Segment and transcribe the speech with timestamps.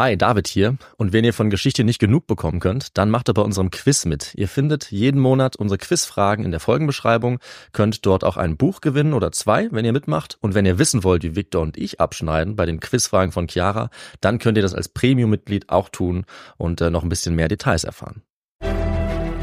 [0.00, 0.78] Hi, David hier.
[0.96, 4.06] Und wenn ihr von Geschichte nicht genug bekommen könnt, dann macht ihr bei unserem Quiz
[4.06, 4.34] mit.
[4.34, 7.38] Ihr findet jeden Monat unsere Quizfragen in der Folgenbeschreibung,
[7.72, 10.38] könnt dort auch ein Buch gewinnen oder zwei, wenn ihr mitmacht.
[10.40, 13.90] Und wenn ihr wissen wollt, wie Victor und ich abschneiden bei den Quizfragen von Chiara,
[14.22, 16.24] dann könnt ihr das als Premium-Mitglied auch tun
[16.56, 18.22] und äh, noch ein bisschen mehr Details erfahren.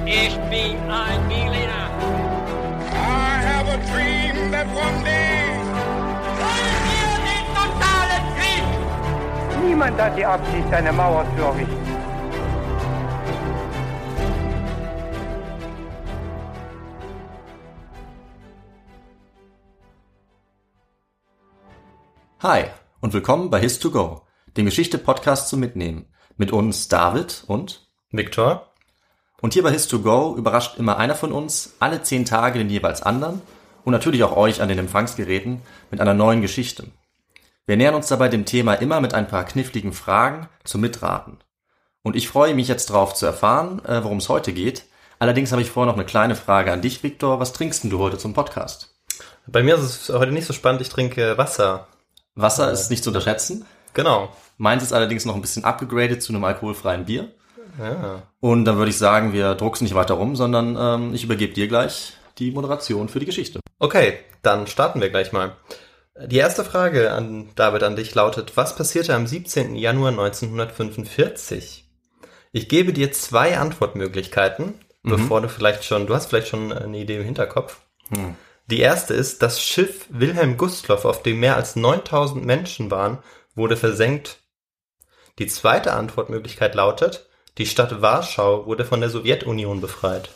[0.08, 0.67] Ich bin
[9.78, 11.78] Niemand hat die Absicht, eine Mauer zu errichten.
[22.40, 22.64] Hi
[23.02, 24.22] und willkommen bei His2Go,
[24.58, 26.08] dem Geschichte-Podcast zum Mitnehmen.
[26.38, 28.74] Mit uns David und Victor?
[29.42, 33.44] Und hier bei His2Go überrascht immer einer von uns alle zehn Tage den jeweils anderen
[33.86, 36.88] und natürlich auch euch an den Empfangsgeräten mit einer neuen Geschichte.
[37.68, 41.40] Wir nähern uns dabei dem Thema immer mit ein paar kniffligen Fragen zum Mitraten.
[42.02, 44.86] Und ich freue mich jetzt drauf zu erfahren, äh, worum es heute geht.
[45.20, 47.42] Allerdings habe ich vorher noch eine kleine Frage an dich, Viktor.
[47.42, 48.96] Was trinkst denn du heute zum Podcast?
[49.48, 51.90] Bei mir ist es heute nicht so spannend, ich trinke Wasser.
[52.36, 53.66] Wasser ist nicht zu unterschätzen.
[53.94, 54.30] Genau.
[54.58, 57.34] Meins ist allerdings noch ein bisschen abgegradet zu einem alkoholfreien Bier.
[57.78, 58.24] Ja.
[58.40, 61.68] Und dann würde ich sagen, wir drucksen nicht weiter rum, sondern ähm, ich übergebe dir
[61.68, 63.60] gleich die Moderation für die Geschichte.
[63.78, 65.58] Okay, dann starten wir gleich mal.
[66.26, 69.76] Die erste Frage an David an dich lautet, was passierte am 17.
[69.76, 71.86] Januar 1945?
[72.52, 77.18] Ich gebe dir zwei Antwortmöglichkeiten, bevor du vielleicht schon, du hast vielleicht schon eine Idee
[77.18, 77.78] im Hinterkopf.
[78.66, 83.20] Die erste ist, das Schiff Wilhelm Gustloff, auf dem mehr als 9000 Menschen waren,
[83.56, 84.40] wurde versenkt.
[85.40, 90.30] Die zweite Antwortmöglichkeit lautet, die Stadt Warschau wurde von der Sowjetunion befreit.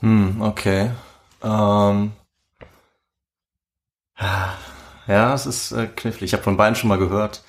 [0.00, 0.90] Hm, okay.
[1.42, 2.12] Ähm,
[4.18, 6.30] ja, es ist äh, knifflig.
[6.30, 7.42] Ich habe von beiden schon mal gehört,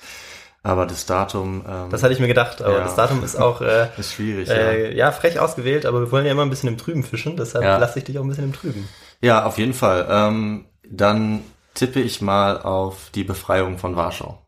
[0.62, 2.84] aber das Datum ähm, Das hatte ich mir gedacht, aber Ja.
[2.84, 4.48] das Datum ist auch äh, ist schwierig.
[4.50, 7.64] äh, ja, frech ausgewählt, aber wir wollen ja immer ein bisschen im Trüben fischen, deshalb
[7.64, 7.78] Ja.
[7.78, 8.88] lasse ich dich auch ein bisschen im Trüben.
[9.20, 9.28] ja.
[9.40, 10.06] ja, auf jeden Fall.
[10.10, 11.42] Ähm, dann
[11.74, 14.42] tippe ich mal auf die Befreiung von Warschau.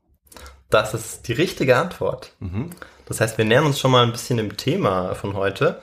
[0.70, 2.32] Das ist die richtige Antwort.
[2.40, 2.70] Mhm.
[3.06, 5.80] Das heißt, wir nähern uns schon mal ein bisschen dem Thema von heute.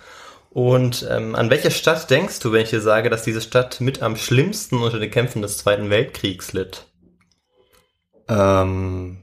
[0.56, 4.02] Und ähm, an welche Stadt denkst du, wenn ich dir sage, dass diese Stadt mit
[4.02, 6.86] am schlimmsten unter den Kämpfen des Zweiten Weltkriegs litt?
[8.30, 9.18] Ähm,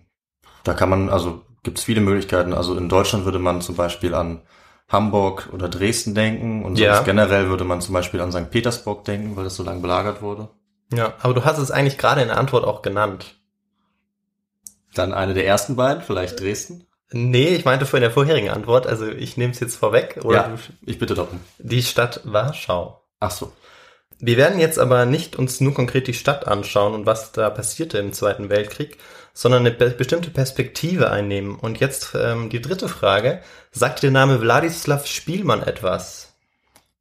[0.62, 2.53] da kann man, also gibt es viele Möglichkeiten.
[2.53, 4.43] Also in Deutschland würde man zum Beispiel an
[4.91, 7.00] Hamburg oder Dresden denken und Ja.
[7.00, 8.50] generell würde man zum Beispiel an St.
[8.50, 10.50] Petersburg denken, weil das so lange belagert wurde.
[10.93, 13.37] Ja, aber du hast es eigentlich gerade in der Antwort auch genannt.
[14.93, 16.87] Dann eine der ersten beiden, vielleicht Dresden.
[17.12, 20.37] Nee, ich meinte vor in der vorherigen Antwort, also ich nehme es jetzt vorweg, oder
[20.37, 21.31] ja, ich bitte doch.
[21.31, 21.41] um.
[21.59, 23.03] die Stadt Warschau.
[23.21, 23.53] Ach so.
[24.19, 27.99] Wir werden jetzt aber nicht uns nur konkret die Stadt anschauen und was da passierte
[27.99, 28.99] im Zweiten Weltkrieg,
[29.34, 31.56] sondern eine be bestimmte Perspektive einnehmen.
[31.56, 33.41] Und jetzt ähm, die dritte Frage.
[33.73, 36.34] Sagt der Name Wladislav Spielmann etwas?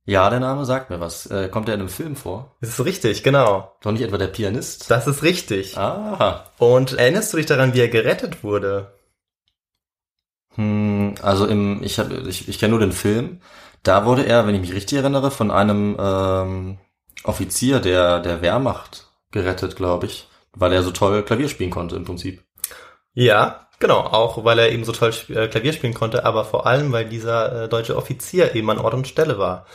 [0.06, 1.28] Ja, der Name sagt mir was.
[1.28, 2.56] Äh, kommt er in einem Film vor?
[2.60, 3.72] Das ist richtig, genau.
[3.82, 4.90] Doch nicht etwa der Pianist?
[4.90, 5.78] Das ist richtig.
[5.78, 6.46] Aha.
[6.58, 8.94] Und erinnerst du dich daran, wie er gerettet wurde?
[10.56, 13.42] Hm, also im, ich habe, ich, ich kenne nur den Film.
[13.84, 16.78] Da wurde er, wenn ich mich richtig erinnere, von einem ähm,
[17.24, 22.06] Offizier der der Wehrmacht gerettet, glaube ich, weil er so toll Klavier spielen konnte im
[22.06, 22.44] Prinzip.
[23.14, 24.00] Ja, genau.
[24.00, 27.64] Auch weil er eben so toll äh, Klavier spielen konnte, aber vor allem, weil dieser
[27.64, 29.66] äh, deutsche Offizier eben an Ort und Stelle war.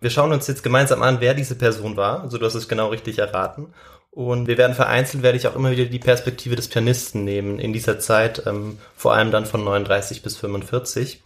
[0.00, 2.22] Wir schauen uns jetzt gemeinsam an, wer diese Person war.
[2.22, 3.74] Also du hast es genau richtig erraten.
[4.10, 7.72] Und wir werden vereinzelt, werde ich auch immer wieder die Perspektive des Pianisten nehmen in
[7.72, 11.22] dieser Zeit, ähm, vor allem dann von 39 bis 45.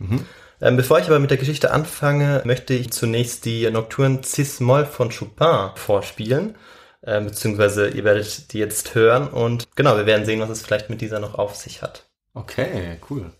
[0.61, 5.11] Ähm, bevor ich aber mit der Geschichte anfange, möchte ich zunächst die Nocturne Cis-Moll von
[5.11, 6.57] Chopin vorspielen.
[7.03, 10.89] Äh, beziehungsweise ihr werdet die jetzt hören und genau, wir werden sehen, was es vielleicht
[10.89, 12.07] mit dieser noch auf sich hat.
[12.33, 13.31] Okay, cool.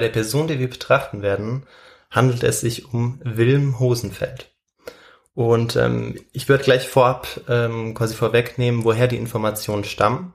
[0.00, 1.64] Bei der Person, die wir betrachten werden,
[2.10, 4.50] handelt es sich um Wilm Hosenfeld.
[5.34, 10.32] Und ähm, ich würde gleich vorab ähm, quasi vorwegnehmen, woher die Informationen stammen.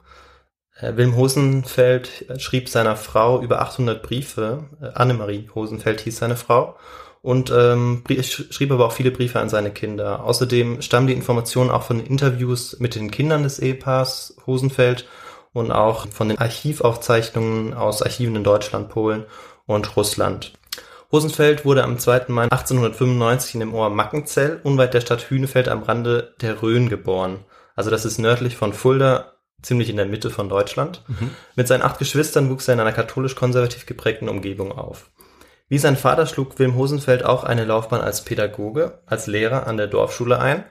[0.79, 4.65] Äh, Wilm Hosenfeld schrieb seiner Frau über 800 Briefe.
[4.79, 6.75] Äh, Annemarie Hosenfeld hieß seine Frau.
[7.23, 10.23] Und ähm, schrieb aber auch viele Briefe an seine Kinder.
[10.23, 15.07] Außerdem stammen die Informationen auch von Interviews mit den Kindern des Ehepaars Hosenfeld
[15.53, 19.25] und auch von den Archivaufzeichnungen aus Archiven in Deutschland, Polen
[19.65, 20.53] und Russland.
[21.11, 22.25] Hosenfeld wurde am 2.
[22.27, 27.45] Mai 1895 in dem Ort Mackenzell unweit der Stadt Hünefeld am Rande der Rhön geboren.
[27.75, 31.03] Also das ist nördlich von Fulda, ziemlich in der Mitte von Deutschland.
[31.07, 31.31] Mhm.
[31.55, 35.09] Mit seinen acht Geschwistern wuchs er in einer katholisch-konservativ geprägten Umgebung auf.
[35.67, 39.87] Wie sein Vater schlug Wilm Hosenfeld auch eine Laufbahn als Pädagoge, als Lehrer an der
[39.87, 40.63] Dorfschule ein.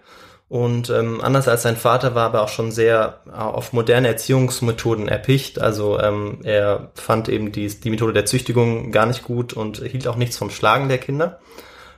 [0.54, 5.08] Und ähm, anders als sein Vater war er auch schon sehr äh, auf moderne Erziehungsmethoden
[5.08, 5.60] erpicht.
[5.60, 10.06] Also ähm, er fand eben die, die Methode der Züchtigung gar nicht gut und hielt
[10.06, 11.40] auch nichts vom Schlagen der Kinder.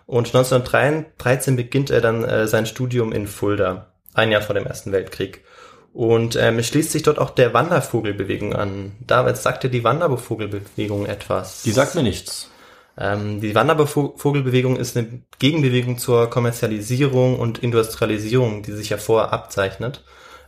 [0.06, 4.90] Und 1913 beginnt er dann äh, sein Studium in Fulda, ein Jahr vor dem Ersten
[4.90, 5.44] Weltkrieg.
[5.92, 8.92] Und ähm, schließt sich dort auch der Wandervogelbewegung an.
[9.06, 11.60] David, sagt dir die Wandervogelbewegung etwas?
[11.64, 12.50] Die sagt mir nichts.
[12.98, 20.02] Ähm, die Wandervogelbewegung ist eine Gegenbewegung zur Kommerzialisierung und Industrialisierung, die sich ja vorher abzeichnet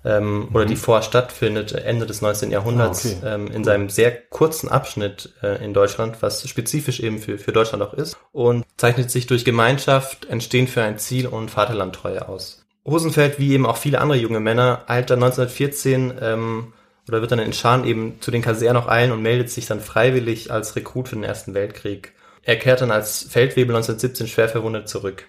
[0.05, 0.49] ähm, mhm.
[0.55, 2.51] oder die vorher stattfindet, Ende des 19.
[2.51, 3.35] Jahrhunderts, ah, okay.
[3.35, 7.83] ähm, in seinem sehr kurzen Abschnitt äh, in Deutschland, was spezifisch eben für, für Deutschland
[7.83, 12.65] auch ist und zeichnet sich durch Gemeinschaft, Entstehen für ein Ziel und Vaterlandtreue aus.
[12.87, 16.73] Hosenfeld, wie eben auch viele andere junge Männer, eilt dann 1914 ähm,
[17.07, 19.81] oder wird dann in Schaan eben zu den Kasernen noch eilen und meldet sich dann
[19.81, 22.15] freiwillig als Rekrut für den Ersten Weltkrieg.
[22.49, 25.27] Er kehrt dann als Feldwebel 1917 schwer verwundet zurück.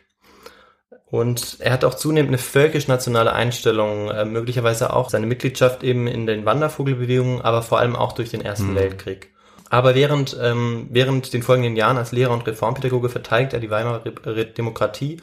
[1.07, 6.25] Und er hat auch zunehmend eine völkisch-nationale Einstellung, äh, möglicherweise auch seine Mitgliedschaft eben in
[6.25, 8.75] den Wandervogelbewegungen, aber vor allem auch durch den Ersten mhm.
[8.75, 9.33] Weltkrieg.
[9.69, 13.99] Aber während, ähm, während den folgenden Jahren als Lehrer und Reformpädagoge verteidigt er die Weimarer
[14.45, 15.17] Demokratie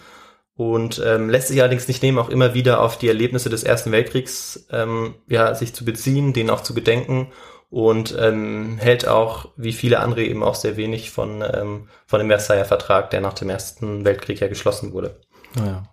[0.54, 3.90] und ähm, lässt sich allerdings nicht nehmen, auch immer wieder auf die Erlebnisse des Ersten
[3.90, 7.32] Weltkriegs ähm, ja, sich zu beziehen, denen auch zu gedenken
[7.70, 12.28] und ähm, hält auch, wie viele andere eben auch sehr wenig von, ähm, von dem
[12.28, 15.20] Versailler Vertrag, der nach dem Ersten Weltkrieg ja geschlossen wurde.
[15.54, 15.84] Naja.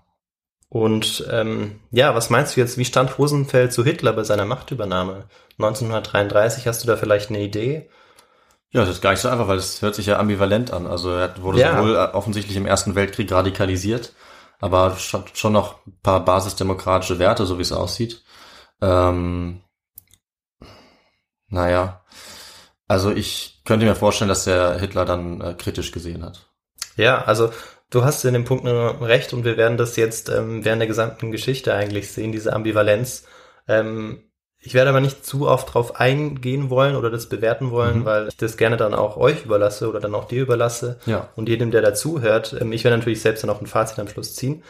[0.70, 5.25] Und ähm, ja, was meinst du jetzt, wie stand Rosenfeld zu Hitler bei seiner Machtübernahme?
[5.60, 7.90] 1933, hast du da vielleicht eine Idee?
[8.72, 10.88] Ja, das ist gar nicht so einfach, weil es hört sich ja ambivalent an.
[10.88, 11.78] Also er wurde ja.
[11.78, 14.14] sowohl offensichtlich im Ersten Weltkrieg radikalisiert,
[14.60, 18.24] aber schon noch ein paar basisdemokratische Werte, so wie es aussieht.
[18.81, 19.62] Ähm,
[21.53, 22.01] naja,
[22.88, 26.50] also ich könnte mir vorstellen, dass der Hitler dann äh, kritisch gesehen hat.
[26.97, 27.51] Ja, also
[27.89, 30.88] du hast in dem Punkt nur recht und wir werden das jetzt ähm, während der
[30.88, 33.25] gesamten Geschichte eigentlich sehen, diese Ambivalenz.
[33.67, 34.23] Ähm,
[34.59, 38.05] ich werde aber nicht zu oft drauf eingehen wollen oder das bewerten wollen, mhm.
[38.05, 41.29] weil ich das gerne dann auch euch überlasse oder dann auch dir überlasse ja.
[41.35, 42.55] und jedem, der dazuhört.
[42.59, 44.63] Ähm, ich werde natürlich selbst dann auch ein Fazit am Schluss ziehen.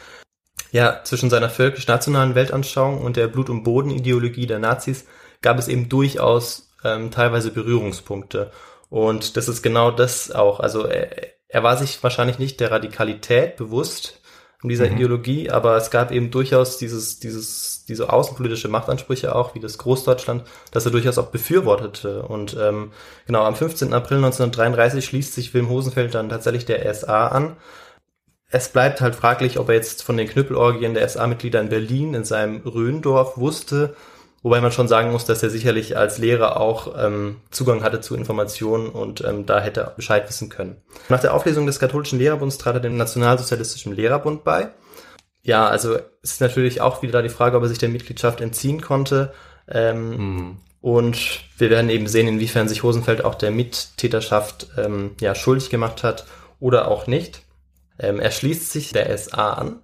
[0.71, 5.05] Ja, zwischen seiner völkisch-nationalen Weltanschauung und der Blut- und Bodenideologie der Nazis
[5.41, 8.51] gab es eben durchaus ähm, teilweise Berührungspunkte.
[8.89, 10.59] Und das ist genau das auch.
[10.59, 14.21] Also er, er war sich wahrscheinlich nicht der Radikalität bewusst
[14.69, 14.95] dieser mhm.
[14.95, 20.43] Ideologie, aber es gab eben durchaus dieses, dieses, diese außenpolitische Machtansprüche auch, wie das Großdeutschland,
[20.71, 22.23] das er durchaus auch befürwortete.
[22.23, 22.91] Und ähm,
[23.25, 23.93] genau, am 15.
[23.93, 27.57] April 1933 schließt sich Wilm Hosenfeld dann tatsächlich der SA an.
[28.49, 32.23] Es bleibt halt fraglich, ob er jetzt von den Knüppelorgien der SA-Mitglieder in Berlin in
[32.23, 33.95] seinem Rhöndorf wusste
[34.43, 38.13] Wobei man schon sagen muss, dass er sicherlich als Lehrer auch ähm, Zugang hatte zu
[38.13, 40.75] Informationen und ähm, da hätte er Bescheid wissen können.
[41.07, 44.67] Nach der Auflösung des katholischen Lehrerbunds trat er dem Nationalsozialistischen Lehrerbund bei.
[45.43, 48.81] Ja, also ist natürlich auch wieder da die Frage, ob er sich der Mitgliedschaft entziehen
[48.81, 49.33] konnte.
[49.67, 50.57] Ähm, mhm.
[50.81, 56.03] Und wir werden eben sehen, inwiefern sich Hosenfeld auch der Mittäterschaft ähm, ja, schuldig gemacht
[56.03, 56.25] hat
[56.59, 57.43] oder auch nicht.
[57.97, 59.79] Ähm, er schließt sich der SA an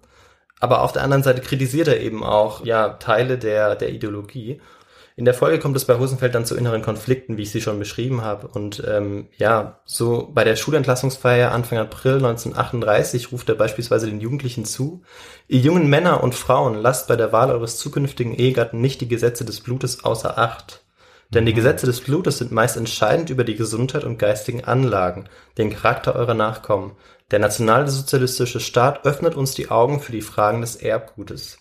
[0.60, 4.62] aber auf der anderen Seite kritisiert er eben auch ja Teile der der Ideologie.
[5.20, 7.78] In der Folge kommt es bei Hosenfeld dann zu inneren Konflikten, wie ich sie schon
[7.78, 8.48] beschrieben habe.
[8.48, 14.64] Und ähm, ja, so bei der Schulentlassungsfeier Anfang April 1938 ruft er beispielsweise den Jugendlichen
[14.64, 15.02] zu,
[15.50, 19.44] ihr jungen Männer und Frauen, lasst bei der Wahl eures zukünftigen Ehegatten nicht die Gesetze
[19.44, 20.86] des Blutes außer Acht.
[21.32, 25.26] Denn die Gesetze des Blutes sind meist entscheidend über die Gesundheit und geistigen Anlagen,
[25.58, 26.94] den Charakter eurer Nachkommen.
[27.32, 31.60] Der nationalsozialistische Staat öffnet uns die Augen für die Fragen des Erbgutes.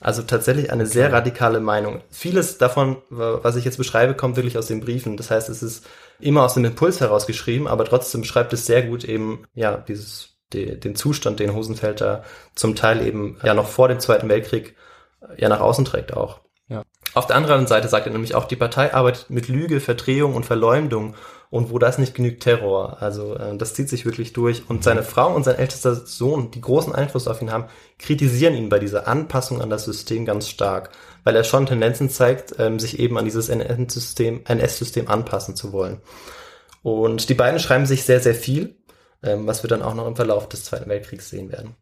[0.00, 2.02] Also tatsächlich eine sehr radikale Meinung.
[2.10, 5.16] Vieles davon, was ich jetzt beschreibe, kommt wirklich aus den Briefen.
[5.16, 5.86] Das heißt, es ist
[6.20, 10.78] immer aus dem Impuls herausgeschrieben, aber trotzdem beschreibt es sehr gut eben, ja, dieses, die,
[10.78, 12.22] den Zustand, den Hosenfelder
[12.54, 14.76] zum Teil eben ja noch vor dem Zweiten Weltkrieg
[15.38, 16.40] ja nach außen trägt auch.
[16.68, 16.82] Ja.
[17.14, 20.44] Auf der anderen Seite sagt er nämlich auch, die Partei arbeitet mit Lüge, Verdrehung und
[20.44, 21.14] Verleumdung
[21.54, 23.00] und wo das nicht genügt, Terror.
[23.00, 24.68] Also äh, das zieht sich wirklich durch.
[24.68, 28.68] Und seine Frau und sein ältester Sohn, die großen Einfluss auf ihn haben, kritisieren ihn
[28.68, 30.90] bei dieser Anpassung an das System ganz stark,
[31.22, 36.00] weil er schon Tendenzen zeigt, ähm, sich eben an dieses NS-System NS-System anpassen zu wollen.
[36.82, 38.74] Und die beiden schreiben sich sehr, sehr viel,
[39.22, 41.76] ähm, was wir dann auch noch im Verlauf des Zweiten Weltkriegs sehen werden.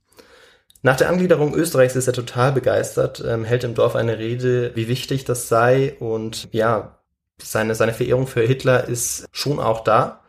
[0.83, 4.89] Nach der Angliederung Österreichs ist er total begeistert, ähm, hält im Dorf eine Rede, wie
[4.89, 6.99] wichtig das sei und ja,
[7.45, 10.21] seine, seine Verehrung für Hitler ist schon auch da.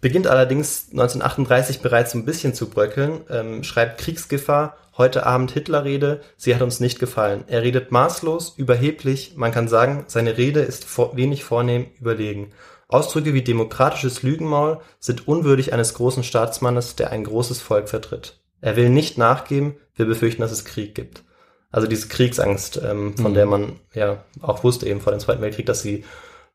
[0.00, 6.54] Beginnt allerdings 1938 bereits ein bisschen zu bröckeln, ähm, schreibt Kriegsgefahr, heute Abend Hitlerrede, sie
[6.54, 7.44] hat uns nicht gefallen.
[7.48, 12.52] Er redet maßlos, überheblich, man kann sagen, seine Rede ist vor, wenig vornehm, überlegen.
[12.88, 18.40] Ausdrücke wie demokratisches Lügenmaul sind unwürdig eines großen Staatsmannes, der ein großes Volk vertritt.
[18.62, 21.22] Er will nicht nachgeben, wir befürchten, dass es Krieg gibt.
[21.70, 23.34] Also diese Kriegsangst, ähm, von Mhm.
[23.34, 26.04] der man ja auch wusste eben vor dem Zweiten Weltkrieg, dass sie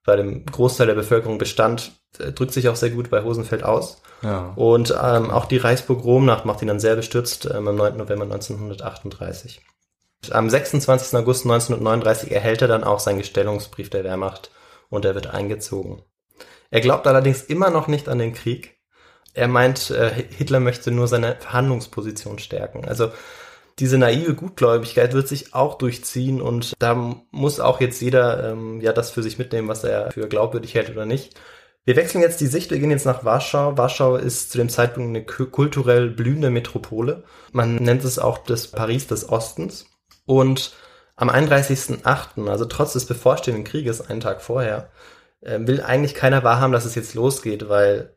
[0.06, 4.02] bei dem Großteil der Bevölkerung bestand, äh, drückt sich auch sehr gut bei Hosenfeld aus.
[4.22, 4.54] Ja.
[4.56, 7.98] Und ähm, auch die Reichspogromnacht macht ihn dann sehr bestürzt ähm, am 9.
[7.98, 9.62] November 1938.
[10.32, 11.18] Am 26.
[11.18, 14.52] August 1939 erhält er dann auch seinen Gestellungsbrief der Wehrmacht
[14.90, 16.02] und er wird eingezogen.
[16.72, 18.78] Er glaubt allerdings immer noch nicht an den Krieg.
[19.34, 22.86] Er meint, äh, Hitler möchte nur seine Verhandlungsposition stärken.
[22.86, 23.12] Also
[23.80, 26.94] diese naive Gutgläubigkeit wird sich auch durchziehen und da
[27.32, 30.90] muss auch jetzt jeder ähm, ja das für sich mitnehmen, was er für glaubwürdig hält
[30.90, 31.36] oder nicht.
[31.84, 33.78] Wir wechseln jetzt die Sicht, wir gehen jetzt nach Warschau.
[33.78, 37.24] Warschau ist zu dem Zeitpunkt eine ku- kulturell blühende Metropole.
[37.52, 39.86] Man nennt es auch das Paris des Ostens.
[40.26, 40.74] Und
[41.16, 44.90] am 31.08., also trotz des bevorstehenden Krieges, einen Tag vorher,
[45.42, 48.15] äh, will eigentlich keiner wahrhaben, dass es jetzt losgeht, weil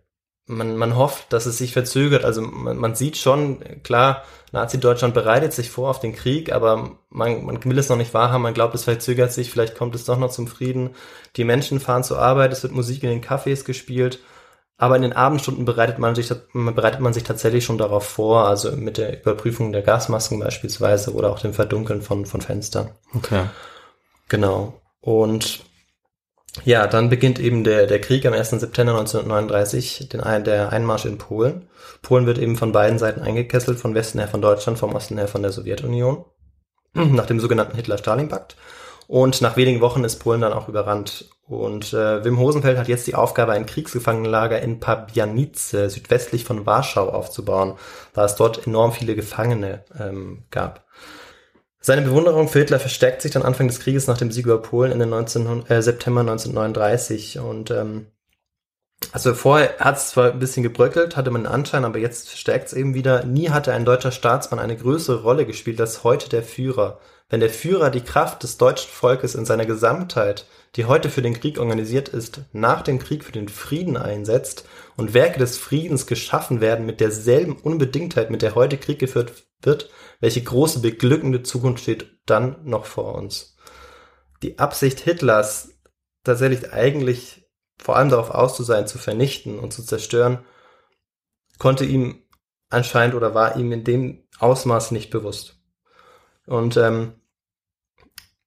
[0.49, 2.25] man, man hofft, dass es sich verzögert.
[2.25, 7.45] Also man, man sieht schon, klar, Nazi-Deutschland bereitet sich vor auf den Krieg, aber man,
[7.45, 8.43] man will es noch nicht wahrhaben.
[8.43, 10.91] Man glaubt, es verzögert sich, vielleicht kommt es doch noch zum Frieden.
[11.37, 14.19] Die Menschen fahren zur Arbeit, es wird Musik in den Cafés gespielt.
[14.81, 18.71] Aber in den Abendstunden bereitet man sich, bereitet man sich tatsächlich schon darauf vor, also
[18.73, 22.91] mit der Überprüfung der Gasmasken beispielsweise oder auch dem Verdunkeln von, von Fenstern.
[23.13, 23.47] Okay.
[24.29, 24.81] Genau.
[25.01, 25.65] Und
[26.65, 28.51] ja, dann beginnt eben der, der Krieg am 1.
[28.51, 31.69] September 1939, den, der Einmarsch in Polen.
[32.03, 35.29] Polen wird eben von beiden Seiten eingekesselt, von Westen her von Deutschland, vom Osten her
[35.29, 36.25] von der Sowjetunion,
[36.95, 38.57] nach dem sogenannten Hitler-Stalin-Pakt.
[39.09, 41.31] Und nach wenigen Wochen ist Polen dann auch überrannt.
[41.47, 47.09] Und äh, Wim Hosenfeld hat jetzt die Aufgabe, ein Kriegsgefangenenlager in Pabianice, südwestlich von Warschau,
[47.09, 47.75] aufzubauen,
[48.13, 50.85] da es dort enorm viele Gefangene ähm, gab.
[51.81, 54.91] Seine Bewunderung für Hitler verstärkt sich dann Anfang des Krieges nach dem Sieg über Polen
[54.93, 57.39] in den 19, äh, September 1939.
[57.39, 58.09] Und ähm,
[59.13, 62.69] also vorher hat es zwar ein bisschen gebröckelt, hatte man den Anschein, aber jetzt verstärkt
[62.69, 63.25] es eben wieder.
[63.25, 66.99] Nie hatte ein deutscher Staatsmann eine größere Rolle gespielt als heute der Führer.
[67.31, 71.39] Wenn der Führer die Kraft des deutschen Volkes in seiner Gesamtheit, die heute für den
[71.39, 74.65] Krieg organisiert ist, nach dem Krieg für den Frieden einsetzt
[74.97, 79.91] und Werke des Friedens geschaffen werden mit derselben Unbedingtheit, mit der heute Krieg geführt wird,
[80.21, 83.57] welche große beglückende Zukunft steht dann noch vor uns.
[84.43, 85.71] Die Absicht Hitlers,
[86.25, 87.49] tatsächlich eigentlich
[87.81, 90.45] vor allem darauf aus zu sein, zu vernichten und zu zerstören,
[91.59, 92.23] konnte ihm
[92.71, 95.61] anscheinend oder war ihm in dem Ausmaß nicht bewusst.
[96.47, 97.15] Und ähm,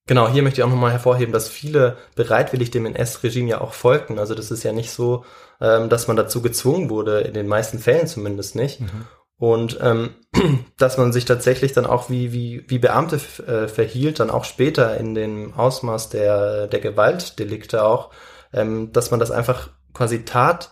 [0.06, 4.18] genau, hier möchte ich auch nochmal hervorheben, dass viele bereitwillig dem NS-Regime ja auch folgten.
[4.18, 5.24] Also das ist ja nicht so,
[5.60, 8.80] ähm, dass man dazu gezwungen wurde, in den meisten Fällen zumindest nicht.
[9.42, 10.10] Und ähm,
[10.78, 14.96] dass man sich tatsächlich dann auch wie, wie, wie Beamte äh, verhielt, dann auch später
[14.98, 18.12] in dem Ausmaß der, der Gewaltdelikte auch,
[18.52, 20.70] ähm, dass man das einfach quasi tat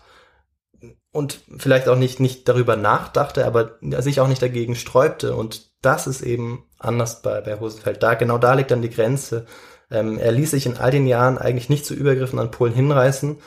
[1.11, 5.35] und vielleicht auch nicht, nicht darüber nachdachte, aber sich auch nicht dagegen sträubte.
[5.35, 8.01] Und das ist eben anders bei, bei Hosenfeld.
[8.05, 9.47] Da, genau da liegt dann die Grenze.
[9.91, 13.41] Ähm, er ließ sich in all den Jahren eigentlich nicht zu Übergriffen an Polen hinreißen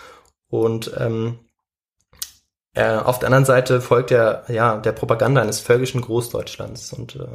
[0.49, 1.39] und ähm,
[2.73, 7.27] äh, auf der anderen Seite folgt er ja der Propaganda eines völkischen Großdeutschlands und äh,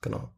[0.00, 0.30] genau.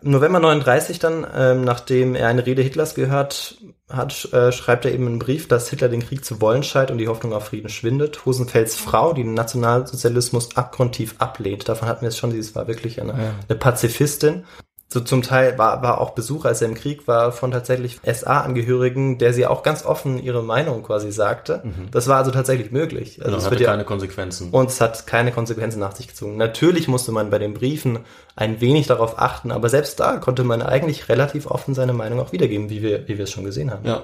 [0.00, 4.92] Im November 39 dann, ähm, nachdem er eine Rede Hitlers gehört hat, äh, schreibt er
[4.92, 7.68] eben einen Brief, dass Hitler den Krieg zu wollen scheint und die Hoffnung auf Frieden
[7.68, 8.24] schwindet.
[8.24, 13.00] Hosenfelds Frau, die den Nationalsozialismus abgrundtief ablehnt, davon hatten wir es schon, sie war wirklich
[13.00, 13.34] eine, Ja.
[13.48, 14.44] eine Pazifistin.
[14.90, 19.18] So zum Teil war, war auch Besuch, als er im Krieg war, von tatsächlich SA-Angehörigen,
[19.18, 21.62] der sie auch ganz offen ihre Meinung quasi sagte.
[21.90, 23.18] Das war also tatsächlich möglich.
[23.20, 24.50] Also Also es hatte wird ja keine Konsequenzen.
[24.50, 26.38] und es hat keine Konsequenzen nach sich gezogen.
[26.38, 27.98] Natürlich musste man bei den Briefen
[28.34, 32.32] ein wenig darauf achten, aber selbst da konnte man eigentlich relativ offen seine Meinung auch
[32.32, 33.86] wiedergeben, wie wir, wie wir es schon gesehen haben.
[33.86, 34.02] ja.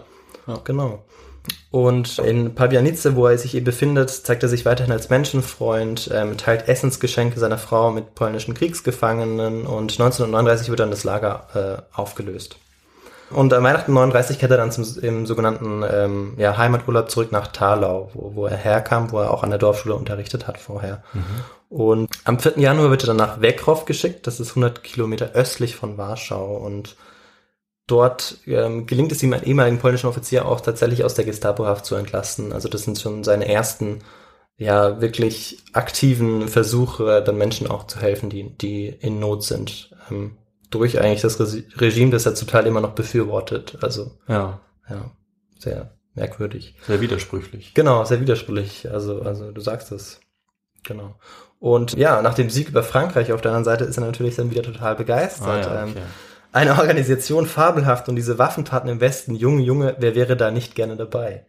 [0.64, 1.02] Genau.
[1.70, 6.36] Und in Pabianice, wo er sich eben befindet, zeigt er sich weiterhin als Menschenfreund, ähm,
[6.36, 12.56] teilt Essensgeschenke seiner Frau mit polnischen Kriegsgefangenen und 1939 wird dann das Lager äh, aufgelöst.
[13.30, 17.48] Und an Weihnachten 39 kehrt er dann zum im sogenannten ähm, ja, Heimaturlaub zurück nach
[17.48, 21.02] Thalau, wo, wo er herkam, wo er auch an der Dorfschule unterrichtet hat vorher.
[21.68, 22.58] Und am 4.
[22.58, 26.56] Januar wird er dann nach Wekrow geschickt, das ist 100 Kilometer östlich von Warschau.
[26.56, 26.94] Und
[27.86, 31.94] dort ähm, gelingt es ihm, einen ehemaligen polnischen Offizier auch tatsächlich aus der Gestapo-Haft zu
[31.96, 32.52] entlasten.
[32.52, 34.00] Also das sind schon seine ersten
[34.56, 39.90] ja wirklich aktiven Versuche, dann Menschen auch zu helfen, die, die in Not sind.
[40.10, 40.36] Ähm,
[40.70, 43.78] durch eigentlich das Resi- Regime, das er zum Teil immer noch befürwortet.
[43.82, 45.10] Also, Ja, ja,
[45.58, 46.76] sehr merkwürdig.
[46.86, 47.74] sehr widersprüchlich.
[47.74, 48.90] Genau, sehr widersprüchlich.
[48.90, 50.20] Also, also du sagst es.
[50.84, 51.16] Genau.
[51.58, 54.50] Und ja, nach dem Sieg über Frankreich auf der anderen Seite ist er natürlich dann
[54.50, 55.66] wieder total begeistert.
[55.66, 56.02] Ah, ja, Ähm, okay.
[56.54, 60.96] Eine Organisation fabelhaft und diese Waffentaten im Westen, Junge, Junge, wer wäre da nicht gerne
[60.96, 61.44] dabei?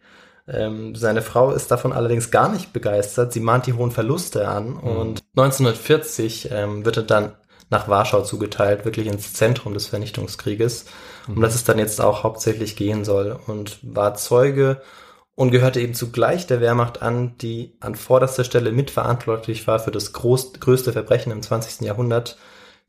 [0.48, 3.32] Ähm, seine Frau ist davon allerdings gar nicht begeistert.
[3.32, 7.32] Sie mahnt die hohen Verluste an und 1940 ähm, wird er dann
[7.70, 10.86] nach Warschau zugeteilt, wirklich ins Zentrum des Vernichtungskrieges,
[11.28, 14.80] um das es dann jetzt auch hauptsächlich gehen soll und war Zeuge
[15.36, 20.12] und gehörte eben zugleich der Wehrmacht an, die an vorderster Stelle mitverantwortlich war für das
[20.12, 21.82] groß, größte Verbrechen im 20.
[21.82, 22.36] Jahrhundert,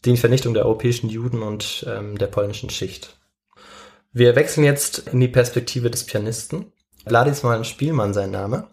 [0.06, 3.18] die Vernichtung der europäischen Juden und ähm, der polnischen Schicht.
[4.14, 6.72] Wir wechseln jetzt in die Perspektive des Pianisten.
[7.06, 8.68] Wladisław Spielmann sein Name.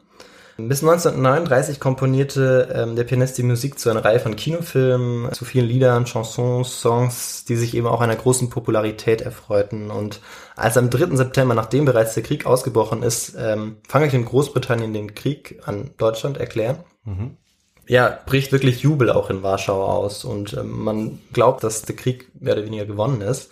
[0.57, 5.67] Bis 1939 komponierte ähm, der Pianist die Musik zu einer Reihe von Kinofilmen, zu vielen
[5.67, 9.91] Liedern, Chansons, Songs, die sich eben auch einer großen Popularität erfreuten.
[9.91, 10.21] Und
[10.55, 11.17] als am 3.
[11.17, 16.37] September, nachdem bereits der Krieg ausgebrochen ist, ähm, Frankreich und Großbritannien den Krieg an Deutschland
[16.37, 16.79] erklären,
[17.87, 22.31] ja, bricht wirklich Jubel auch in Warschau aus und ähm, man glaubt, dass der Krieg
[22.41, 23.51] mehr oder weniger gewonnen ist.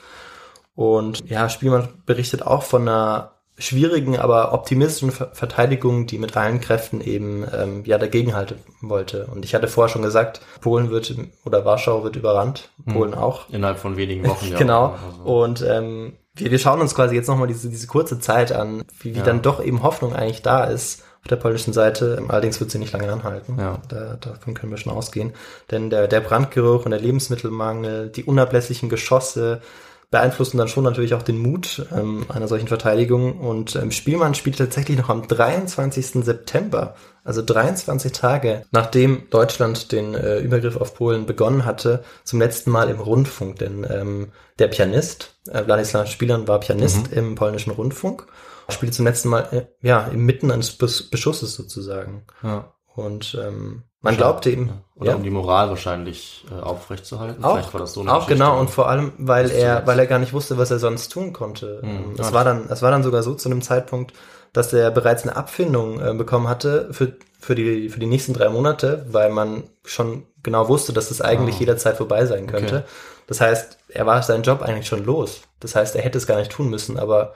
[0.75, 6.61] Und ja, Spielmann berichtet auch von einer schwierigen, aber optimistischen Ver Verteidigung, die mit allen
[6.61, 9.27] Kräften eben ähm, ja dagegenhalten wollte.
[9.27, 11.15] Und ich hatte vorher schon gesagt, Polen wird
[11.45, 13.51] oder Warschau wird überrannt, Polen auch.
[13.51, 14.47] Innerhalb von wenigen Wochen.
[14.51, 14.59] ja.
[14.59, 14.95] Genau.
[14.95, 18.85] Also, Und ähm, wir, wir schauen uns quasi jetzt nochmal diese, diese kurze Zeit an,
[19.01, 19.25] wie, wie Ja.
[19.25, 22.21] dann doch eben Hoffnung eigentlich da ist auf der polnischen Seite.
[22.29, 23.57] Allerdings wird sie nicht lange anhalten.
[23.59, 23.81] Ja.
[23.89, 25.33] Da, davon können wir schon ausgehen.
[25.71, 29.63] Denn der, der Brandgeruch und der Lebensmittelmangel, die unablässigen Geschosse
[30.13, 33.41] beeinflussen dann schon natürlich auch den Mut ähm, einer solchen Verteidigung.
[33.41, 36.23] Und ähm, Spielmann spielt tatsächlich noch am 23.
[36.23, 36.95] September,
[37.25, 42.91] also 23 Tage, nachdem Deutschland den äh, Übergriff auf Polen begonnen hatte, zum letzten Mal
[42.91, 43.59] im Rundfunk.
[43.59, 48.27] Denn ähm, der Pianist, äh, Władysław Spielmann war Pianist im polnischen Rundfunk,
[48.69, 52.27] spielte zum letzten Mal äh, ja inmitten eines Bes Beschusses sozusagen.
[52.43, 52.75] ja.
[52.95, 54.71] Und ähm, man glaubte ihm.
[54.97, 55.17] Oder ja.
[55.17, 57.43] um die Moral wahrscheinlich äh, aufrechtzuerhalten.
[57.45, 58.35] auch, Vielleicht war das so eine auch Geschichte.
[58.35, 61.33] genau und vor allem, weil er, weil er gar nicht wusste, was er sonst tun
[61.33, 61.81] konnte.
[61.83, 61.89] Mhm.
[61.89, 64.13] Ähm, Ja, Es war dann, es war dann sogar so zu einem Zeitpunkt,
[64.53, 68.49] dass er bereits eine Abfindung äh, bekommen hatte für für die für die nächsten drei
[68.51, 71.61] Monate, weil man schon genau wusste, dass es eigentlich Ah.
[71.61, 72.77] jederzeit vorbei sein könnte.
[72.77, 72.87] Okay.
[73.27, 75.41] Das heißt, er war seinen Job eigentlich schon los.
[75.59, 77.33] Das heißt, er hätte es gar nicht tun müssen, aber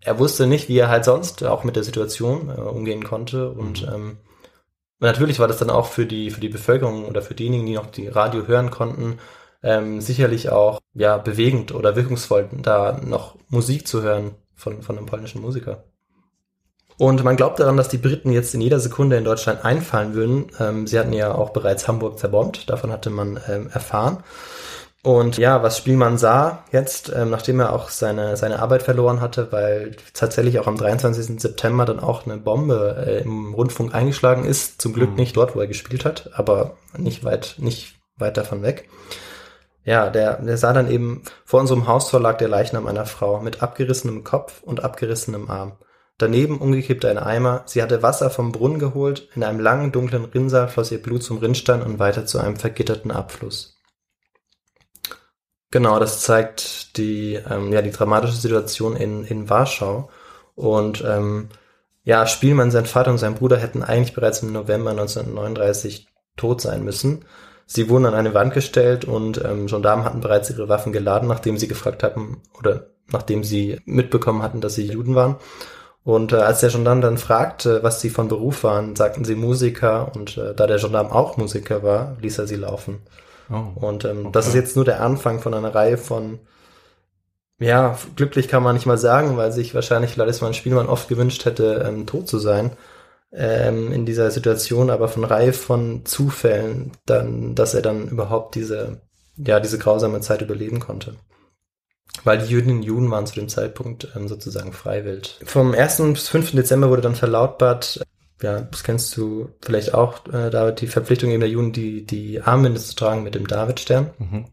[0.00, 3.82] er wusste nicht, wie er halt sonst auch mit der Situation äh, umgehen konnte und
[3.82, 3.94] Mhm.
[3.94, 4.16] ähm,
[5.00, 7.86] natürlich war das dann auch für die für die Bevölkerung oder für diejenigen, die noch
[7.86, 9.18] die Radio hören konnten,
[9.62, 15.06] ähm, sicherlich auch ja bewegend oder wirkungsvoll, da noch Musik zu hören von von einem
[15.06, 15.84] polnischen Musiker.
[16.98, 20.46] Und man glaubt daran, dass die Briten jetzt in jeder Sekunde in Deutschland einfallen würden.
[20.58, 24.22] Ähm, sie hatten ja auch bereits Hamburg zerbombt, davon hatte man ähm, erfahren.
[25.06, 29.52] Und ja, was Spielmann sah jetzt, ähm, nachdem er auch seine, seine Arbeit verloren hatte,
[29.52, 31.40] weil tatsächlich auch am 23.
[31.40, 34.82] September dann auch eine Bombe äh, im Rundfunk eingeschlagen ist.
[34.82, 35.14] Zum Glück Mhm.
[35.14, 38.88] nicht dort, wo er gespielt hat, aber nicht weit, nicht weit davon weg.
[39.84, 43.62] Ja, der, der sah dann eben, vor unserem Haustor lag der Leichnam einer Frau mit
[43.62, 45.78] abgerissenem Kopf und abgerissenem Arm.
[46.18, 47.62] Daneben umgekippt ein Eimer.
[47.66, 49.28] Sie hatte Wasser vom Brunnen geholt.
[49.36, 53.12] In einem langen, dunklen Rinnsal floss ihr Blut zum Rinnstein und weiter zu einem vergitterten
[53.12, 53.75] Abfluss.
[55.70, 60.08] Genau, das zeigt die, ähm, ja, die dramatische Situation in, in Warschau.
[60.54, 61.48] Und ähm,
[62.04, 66.84] ja, Spielmann, sein Vater und sein Bruder hätten eigentlich bereits im November 1939 tot sein
[66.84, 67.24] müssen.
[67.66, 71.58] Sie wurden an eine Wand gestellt und ähm, Gendarmen hatten bereits ihre Waffen geladen, nachdem
[71.58, 75.36] sie gefragt hatten oder nachdem sie mitbekommen hatten, dass sie Juden waren.
[76.04, 80.12] Und äh, als der Gendarm dann fragte, was sie von Beruf waren, sagten sie Musiker
[80.14, 83.00] und äh, da der Gendarm auch Musiker war, ließ er sie laufen.
[83.50, 83.64] Oh.
[83.76, 84.30] Und ähm, Okay.
[84.32, 86.40] das ist jetzt nur der Anfang von einer Reihe von,
[87.58, 91.84] ja, glücklich kann man nicht mal sagen, weil sich wahrscheinlich Wladisław Spielmann oft gewünscht hätte,
[91.86, 92.72] ähm, tot zu sein
[93.32, 99.00] ähm, in dieser Situation, aber von Reihe von Zufällen, dann, dass er dann überhaupt diese,
[99.36, 101.14] ja, diese grausame Zeit überleben konnte.
[102.24, 105.38] Weil die Jüdinnen und Juden waren zu dem Zeitpunkt ähm, sozusagen freiwillig.
[105.44, 105.98] Vom 1.
[106.12, 106.52] bis 5.
[106.52, 108.00] Dezember wurde dann verlautbart,
[108.42, 112.40] ja, das kennst du vielleicht auch, äh, David, die Verpflichtung eben der Juden, die, die
[112.42, 114.10] Armbinde zu tragen mit dem Davidstern.
[114.18, 114.46] Mhm.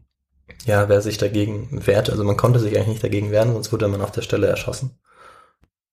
[0.66, 2.10] ja, wer sich dagegen wehrt.
[2.10, 4.98] Also man konnte sich eigentlich nicht dagegen wehren, sonst wurde man auf der Stelle erschossen.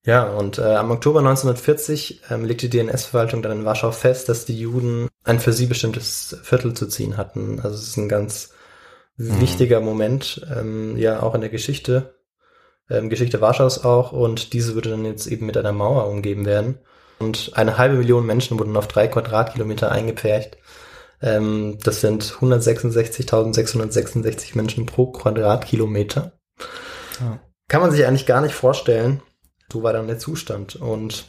[0.05, 4.45] Ja, und äh, am Oktober 1940 ähm, legte die NS-Verwaltung dann in Warschau fest, dass
[4.45, 7.59] die Juden ein für sie bestimmtes Viertel zu ziehen hatten.
[7.59, 8.51] Also es ist ein ganz
[9.17, 9.41] Mhm.
[9.41, 12.15] wichtiger Moment, ähm, ja auch in der Geschichte,
[12.89, 14.11] ähm, Geschichte Warschaus auch.
[14.11, 16.79] Und diese würde dann jetzt eben mit einer Mauer umgeben werden.
[17.21, 20.57] Und eine halbe Million Menschen wurden auf drei Quadratkilometer eingepfercht.
[21.21, 26.31] Ähm, das sind 166.666 Menschen pro Quadratkilometer.
[27.19, 27.39] Ja.
[27.67, 29.21] Kann man sich eigentlich gar nicht vorstellen.
[29.71, 30.77] So war dann der Zustand.
[30.77, 31.25] Und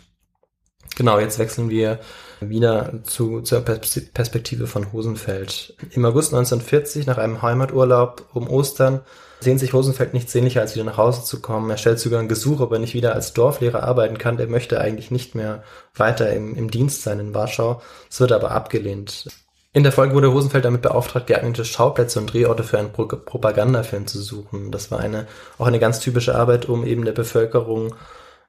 [0.97, 2.01] genau, jetzt wechseln wir
[2.41, 5.77] wieder zu, zur Pers- Perspektive von Hosenfeld.
[5.91, 9.03] Im August 1940, nach einem Heimaturlaub um Ostern,
[9.43, 11.71] sehnt sich Hosenfeld nicht sehnlicher, als wieder nach Hause zu kommen.
[11.71, 14.39] Er stellt sogar ein Gesuch, ob er nicht wieder als Dorflehrer arbeiten kann.
[14.39, 15.63] Er möchte eigentlich nicht mehr
[15.95, 17.83] weiter im, im Dienst sein in Warschau.
[18.11, 19.29] Es wird aber abgelehnt.
[19.75, 24.07] In der Folge wurde Hosenfeld damit beauftragt, geeignete Schauplätze und Drehorte für einen Pro Propagandafilm
[24.07, 24.71] zu suchen.
[24.71, 25.27] Das war eine,
[25.59, 27.95] auch eine ganz typische Arbeit, um eben der Bevölkerung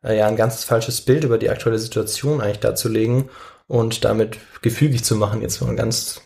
[0.04, 3.30] äh, ja ein ganz falsches Bild über die aktuelle Situation eigentlich darzulegen
[3.68, 6.22] und damit gefügig zu machen, jetzt mal ganz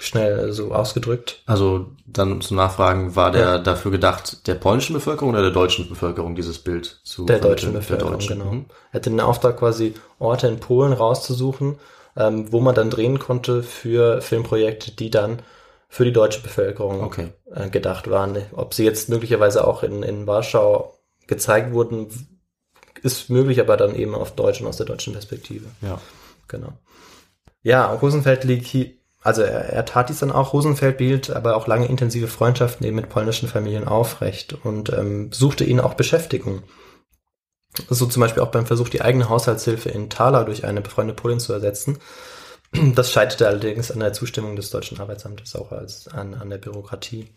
[0.00, 1.42] schnell so ausgedrückt.
[1.46, 6.34] Also dann zum Nachfragen, war der dafür gedacht, der polnischen Bevölkerung oder der deutschen Bevölkerung
[6.34, 7.72] dieses Bild zu Der deutschen?
[7.72, 8.38] Bevölkerung, Der deutschen.
[8.38, 8.52] genau.
[8.52, 8.64] Mhm.
[8.90, 11.78] Er hatte den Auftrag quasi Orte in Polen rauszusuchen,
[12.16, 15.42] ähm, wo man dann drehen konnte für Filmprojekte, die dann
[15.88, 17.28] für die deutsche Bevölkerung Okay.
[17.54, 18.36] äh, gedacht waren.
[18.52, 22.08] Ob sie jetzt möglicherweise auch in, in Warschau gezeigt wurden,
[23.02, 25.66] ist möglich, aber dann eben auf Deutsch und aus der deutschen Perspektive.
[25.80, 26.00] Ja.
[26.48, 26.72] Genau.
[27.62, 28.90] Ja, Rosenfeld liegt hier,
[29.22, 30.52] also er, er tat dies dann auch.
[30.52, 35.64] Rosenfeld behielt aber auch lange intensive Freundschaften eben mit polnischen Familien aufrecht und ähm, suchte
[35.64, 36.62] ihnen auch Beschäftigung.
[37.88, 41.40] So zum Beispiel auch beim Versuch, die eigene Haushaltshilfe in Thaler durch eine befreundete Polin
[41.40, 41.98] zu ersetzen.
[42.72, 47.28] Das scheiterte allerdings an der Zustimmung des deutschen Arbeitsamtes, auch als an, an der Bürokratie.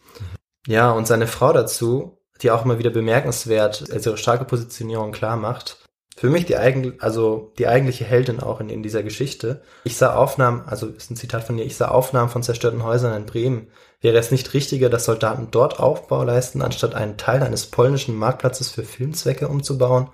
[0.67, 5.37] Ja, und seine Frau dazu, die auch immer wieder bemerkenswert, als ihre starke Positionierung klar
[5.37, 5.77] macht,
[6.17, 9.61] für mich die eigen, also die eigentliche Heldin auch in, in dieser Geschichte.
[9.83, 13.15] Ich sah Aufnahmen, also ist ein Zitat von ihr, ich sah Aufnahmen von zerstörten Häusern
[13.15, 13.67] in Bremen.
[14.01, 18.69] Wäre es nicht richtiger, dass Soldaten dort Aufbau leisten, anstatt einen Teil eines polnischen Marktplatzes
[18.71, 20.09] für Filmzwecke umzubauen?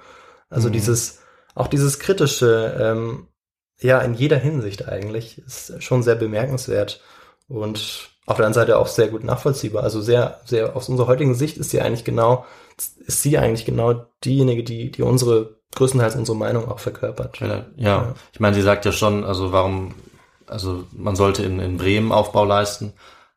[0.49, 0.73] Also Mhm.
[0.73, 1.19] dieses,
[1.55, 3.27] auch dieses kritische, ähm,
[3.79, 7.01] ja, in jeder Hinsicht eigentlich, ist schon sehr bemerkenswert
[7.47, 9.83] und auf der anderen Seite auch sehr gut nachvollziehbar.
[9.83, 12.45] Also sehr, sehr, aus unserer heutigen Sicht ist sie eigentlich genau,
[13.05, 17.39] ist sie eigentlich genau diejenige, die, die unsere, größtenteils unsere Meinung auch verkörpert.
[17.39, 18.13] Ja, ja.
[18.33, 19.93] ich meine, sie sagt ja schon, also warum,
[20.47, 22.93] also man sollte in, in Bremen Aufbau leisten.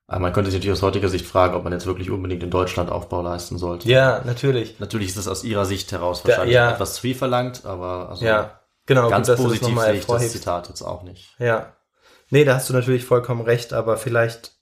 [0.07, 2.51] Aber man könnte sich natürlich aus heutiger Sicht fragen, ob man jetzt wirklich unbedingt in
[2.51, 3.88] Deutschland Aufbau leisten sollte.
[3.88, 4.81] Ja, natürlich.
[4.81, 6.73] Natürlich ist es aus ihrer Sicht heraus Da- wahrscheinlich ja.
[6.73, 9.09] etwas zu viel verlangt, aber also Ja, genau.
[9.09, 10.33] ganz gut, das positiv nochmal sehe ich das.
[10.33, 11.37] Zitat jetzt auch nicht.
[11.38, 11.75] Ja.
[12.31, 14.55] Nee, da hast du natürlich vollkommen recht, aber vielleicht,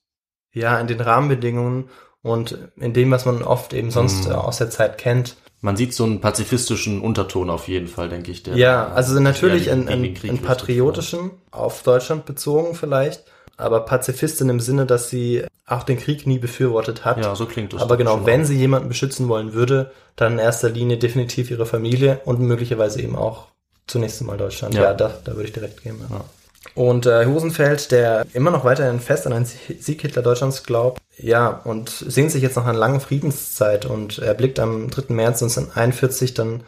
[0.52, 1.88] ja, in den Rahmenbedingungen
[2.20, 5.37] und in dem, was man oft eben sonst äh, aus der Zeit kennt.
[5.61, 8.42] Man sieht so einen pazifistischen Unterton auf jeden Fall, denke ich.
[8.44, 13.25] Der Ja, also natürlich einen, einen, einen patriotischen, auf Deutschland bezogen vielleicht,
[13.57, 17.18] aber Pazifistin im Sinne, dass sie auch den Krieg nie befürwortet hat.
[17.18, 17.83] Ja, so klingt es.
[17.83, 18.47] aber genau, wenn auch.
[18.47, 23.16] sie jemanden beschützen wollen würde, dann in erster Linie definitiv ihre Familie und möglicherweise eben
[23.16, 23.49] auch
[23.87, 24.75] zunächst einmal Deutschland.
[24.75, 24.94] Ja, Ja.
[24.94, 25.99] da, da würde ich direkt gehen.
[26.09, 26.16] Ja.
[26.16, 26.25] Ja.
[26.74, 31.48] Und äh, Hosenfeld, der immer noch weiterhin fest an einen Sieg Hitler Deutschlands glaubt, ja,
[31.48, 35.12] und sehnt sich jetzt nach einer langen Friedenszeit und er blickt am 3.
[35.12, 36.62] März 1941 dann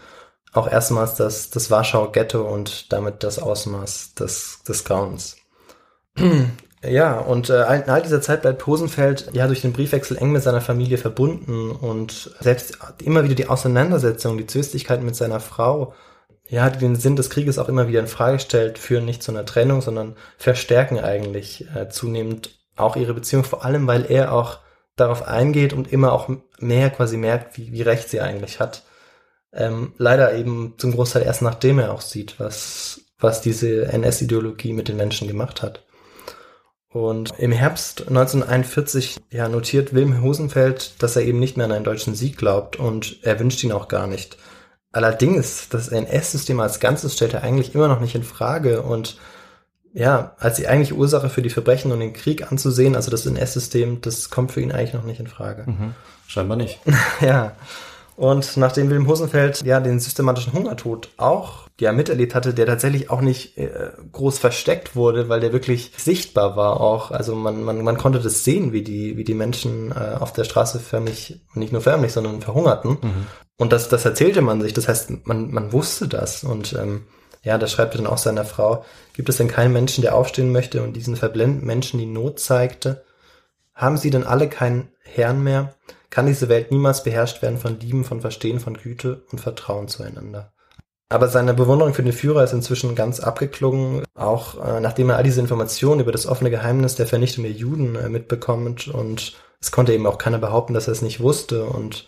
[0.52, 5.36] auch erstmals das, das Warschauer Ghetto und damit das Ausmaß des, des Grauens.
[6.82, 10.42] Ja, und äh, in all dieser Zeit bleibt Hosenfeld ja durch den Briefwechsel eng mit
[10.42, 15.92] seiner Familie verbunden und selbst immer wieder die Auseinandersetzung, die Zwistigkeit mit seiner Frau,
[16.50, 19.46] ja, den Sinn des Krieges auch immer wieder in Frage stellt, führen nicht zu einer
[19.46, 24.58] Trennung, sondern verstärken eigentlich äh, zunehmend auch ihre Beziehung, vor allem weil er auch
[24.96, 28.82] darauf eingeht und immer auch mehr quasi merkt, wie, wie recht sie eigentlich hat.
[29.52, 34.88] Ähm, leider eben zum Großteil erst nachdem er auch sieht, was, was diese NS-Ideologie mit
[34.88, 35.84] den Menschen gemacht hat.
[36.92, 41.84] Und im Herbst 1941 ja, notiert Wilhelm Hosenfeld, dass er eben nicht mehr an einen
[41.84, 44.36] deutschen Sieg glaubt und er wünscht ihn auch gar nicht.
[44.92, 49.18] Allerdings, das NS-System als Ganzes stellt er eigentlich immer noch nicht in Frage und
[49.92, 54.00] ja, als die eigentliche Ursache für die Verbrechen und den Krieg anzusehen, also das NS-System,
[54.00, 55.64] das kommt für ihn eigentlich noch nicht in Frage.
[55.66, 55.94] Mhm.
[56.26, 56.80] Scheinbar nicht.
[57.20, 57.52] Ja.
[58.16, 63.22] Und nachdem Wilhelm Hosenfeld ja den systematischen Hungertod auch ja miterlebt hatte, der tatsächlich auch
[63.22, 67.12] nicht äh, groß versteckt wurde, weil der wirklich sichtbar war auch.
[67.12, 70.44] Also man, man, man konnte das sehen, wie die, wie die Menschen äh, auf der
[70.44, 72.98] Straße förmlich, nicht nur förmlich, sondern verhungerten.
[73.00, 73.26] Mhm.
[73.60, 74.72] Und das, das erzählte man sich.
[74.72, 76.44] Das heißt, man, man wusste das.
[76.44, 77.02] Und ähm,
[77.42, 78.86] ja, das schreibt er dann auch seiner Frau.
[79.12, 83.04] Gibt es denn keinen Menschen, der aufstehen möchte und diesen verblendeten Menschen die Not zeigte?
[83.74, 85.74] Haben sie denn alle keinen Herrn mehr?
[86.08, 90.54] Kann diese Welt niemals beherrscht werden von Lieben, von Verstehen, von Güte und Vertrauen zueinander?
[91.10, 95.22] Aber seine Bewunderung für den Führer ist inzwischen ganz abgeklungen, auch äh, nachdem er all
[95.22, 99.92] diese Informationen über das offene Geheimnis der Vernichtung der Juden äh, mitbekommt und es konnte
[99.92, 102.06] eben auch keiner behaupten, dass er es nicht wusste und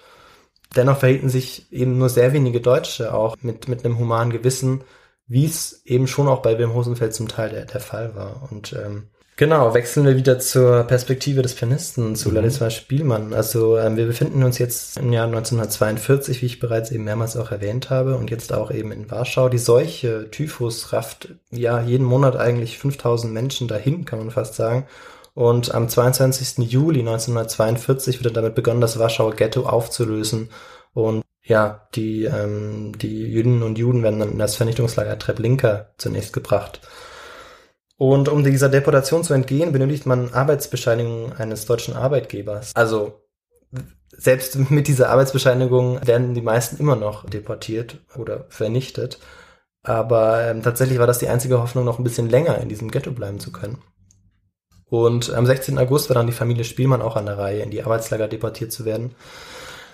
[0.77, 4.83] dennoch verhielten sich eben nur sehr wenige Deutsche auch mit, mit einem humanen Gewissen,
[5.27, 8.49] wie es eben schon auch bei Wilhelm Hosenfeld zum Teil der, der Fall war.
[8.51, 12.37] Und ähm, Genau, wechseln wir wieder zur Perspektive des Pianisten, zu mhm.
[12.37, 13.33] Ladislas Spielmann.
[13.33, 17.51] Also ähm, wir befinden uns jetzt im Jahr 1942, wie ich bereits eben mehrmals auch
[17.51, 19.49] erwähnt habe, und jetzt auch eben in Warschau.
[19.49, 24.87] Die Seuche, Typhus, rafft ja jeden Monat eigentlich 5000 Menschen dahin, kann man fast sagen.
[25.35, 26.71] Und am 22.
[26.71, 30.51] Juli 1942 wird dann damit begonnen, das Warschauer Ghetto aufzulösen.
[30.93, 36.33] Und ja, die, ähm, die Jüdinnen und Juden werden dann in das Vernichtungslager Treblinka zunächst
[36.33, 36.81] gebracht.
[37.97, 42.73] Und um dieser Deportation zu entgehen, benötigt man Arbeitsbescheinigung eines deutschen Arbeitgebers.
[42.75, 43.23] Also
[44.11, 49.19] selbst mit dieser Arbeitsbescheinigung werden die meisten immer noch deportiert oder vernichtet.
[49.83, 53.11] Aber ähm, tatsächlich war das die einzige Hoffnung, noch ein bisschen länger in diesem Ghetto
[53.11, 53.79] bleiben zu können.
[54.93, 55.79] Und am 16.
[55.79, 58.85] August war dann die Familie Spielmann auch an der Reihe, in die Arbeitslager deportiert zu
[58.85, 59.15] werden.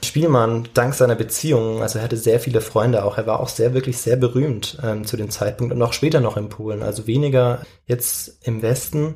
[0.02, 3.74] Spielmann, dank seiner Beziehungen, also er hatte sehr viele Freunde auch, er war auch sehr,
[3.74, 7.62] wirklich sehr berühmt ähm, zu dem Zeitpunkt und auch später noch in Polen, also weniger
[7.86, 9.14] jetzt im Westen,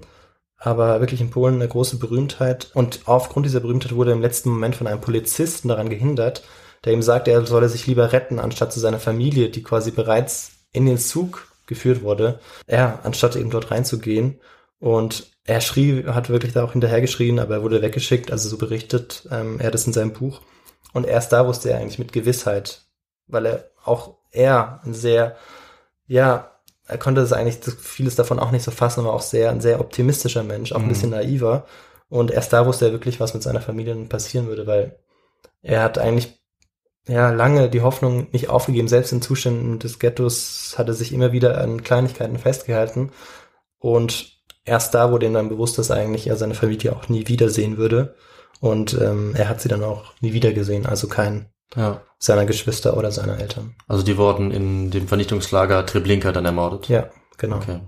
[0.56, 4.76] aber wirklich in Polen eine große Berühmtheit und aufgrund dieser Berühmtheit wurde im letzten Moment
[4.76, 6.44] von einem Polizisten daran gehindert,
[6.84, 10.52] der ihm sagte, er solle sich lieber retten, anstatt zu seiner Familie, die quasi bereits
[10.70, 14.38] in den Zug geführt wurde, ja, anstatt eben dort reinzugehen
[14.78, 19.28] und er schrie, hat wirklich da auch hinterhergeschrien, aber er wurde weggeschickt, also so berichtet
[19.30, 20.40] ähm, er das in seinem Buch.
[20.92, 22.82] Und erst da wusste er eigentlich mit Gewissheit,
[23.26, 25.36] weil er auch er ein sehr,
[26.06, 26.50] ja,
[26.86, 29.80] er konnte es eigentlich vieles davon auch nicht so fassen, aber auch sehr, ein sehr
[29.80, 30.90] optimistischer Mensch, auch ein mhm.
[30.90, 31.66] bisschen naiver.
[32.08, 34.98] Und erst da wusste er wirklich, was mit seiner Familie passieren würde, weil
[35.62, 36.38] er hat eigentlich
[37.08, 38.88] ja lange die Hoffnung nicht aufgegeben.
[38.88, 43.12] Selbst in Zuständen des Ghettos hat er sich immer wieder an Kleinigkeiten festgehalten.
[43.78, 44.31] Und
[44.64, 48.14] erst da wurde ihm dann bewusst, dass eigentlich er seine Familie auch nie wiedersehen würde.
[48.60, 52.00] Und ähm, er hat sie dann auch nie wieder gesehen, also kein ja.
[52.18, 53.74] seiner Geschwister oder seiner Eltern.
[53.88, 56.88] Also die wurden in dem Vernichtungslager Treblinka dann ermordet?
[56.88, 57.56] Ja, genau.
[57.56, 57.80] Okay.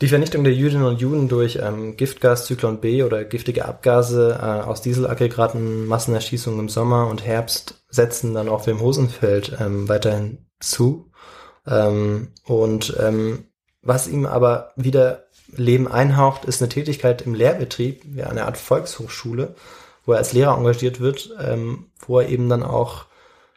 [0.00, 4.44] Die Vernichtung der Jüdinnen und Juden durch ähm, Giftgas Zyklon B oder giftige Abgase äh,
[4.44, 11.10] aus Dieselaggregaten, Massenerschießungen im Sommer und Herbst setzen dann auch Wilhelm Hosenfeld ähm, weiterhin zu.
[11.66, 13.44] Ähm, und ähm,
[13.82, 19.54] was ihm aber wieder Leben einhaucht, ist eine Tätigkeit im Lehrbetrieb, ja, eine Art Volkshochschule,
[20.04, 23.06] wo er als Lehrer engagiert wird, ähm, wo er eben dann auch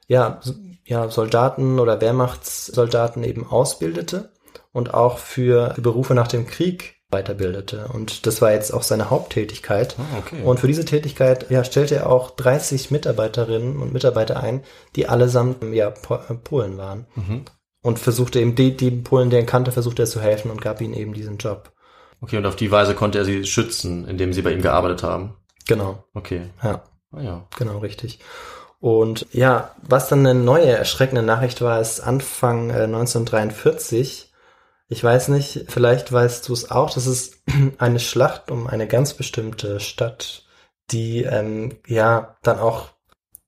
[0.08, 0.42] ja,
[0.86, 4.32] ja, Soldaten oder Wehrmachtssoldaten eben ausbildete
[4.72, 7.88] und auch für, Berufe nach dem Krieg weiterbildete.
[7.94, 9.96] Und das war jetzt auch seine Haupttätigkeit.
[10.00, 10.44] Ah, okay.
[10.44, 14.64] Und für diese Tätigkeit ja, stellte er auch 30 Mitarbeiterinnen und Mitarbeiter ein,
[14.96, 17.06] die allesamt ja, Polen waren.
[17.16, 17.46] Mhm.
[17.84, 20.82] Und versuchte eben, die, die Polen, der er kannte, versuchte er zu helfen und gab
[20.82, 21.72] ihnen eben diesen Job.
[22.24, 25.36] Okay, und auf die Weise konnte er sie schützen, indem sie bei ihm gearbeitet haben.
[25.68, 26.06] Genau.
[26.14, 26.52] Okay.
[26.64, 26.82] Ja.
[27.12, 27.48] Ah, ja.
[27.58, 28.20] Genau, richtig.
[28.80, 34.32] Und ja, was dann eine neue erschreckende Nachricht war, ist Anfang äh, 1943.
[34.88, 37.44] Ich weiß nicht, vielleicht weißt du es auch, das ist
[37.78, 40.46] eine Schlacht um eine ganz bestimmte Stadt,
[40.92, 42.88] die ähm, ja dann auch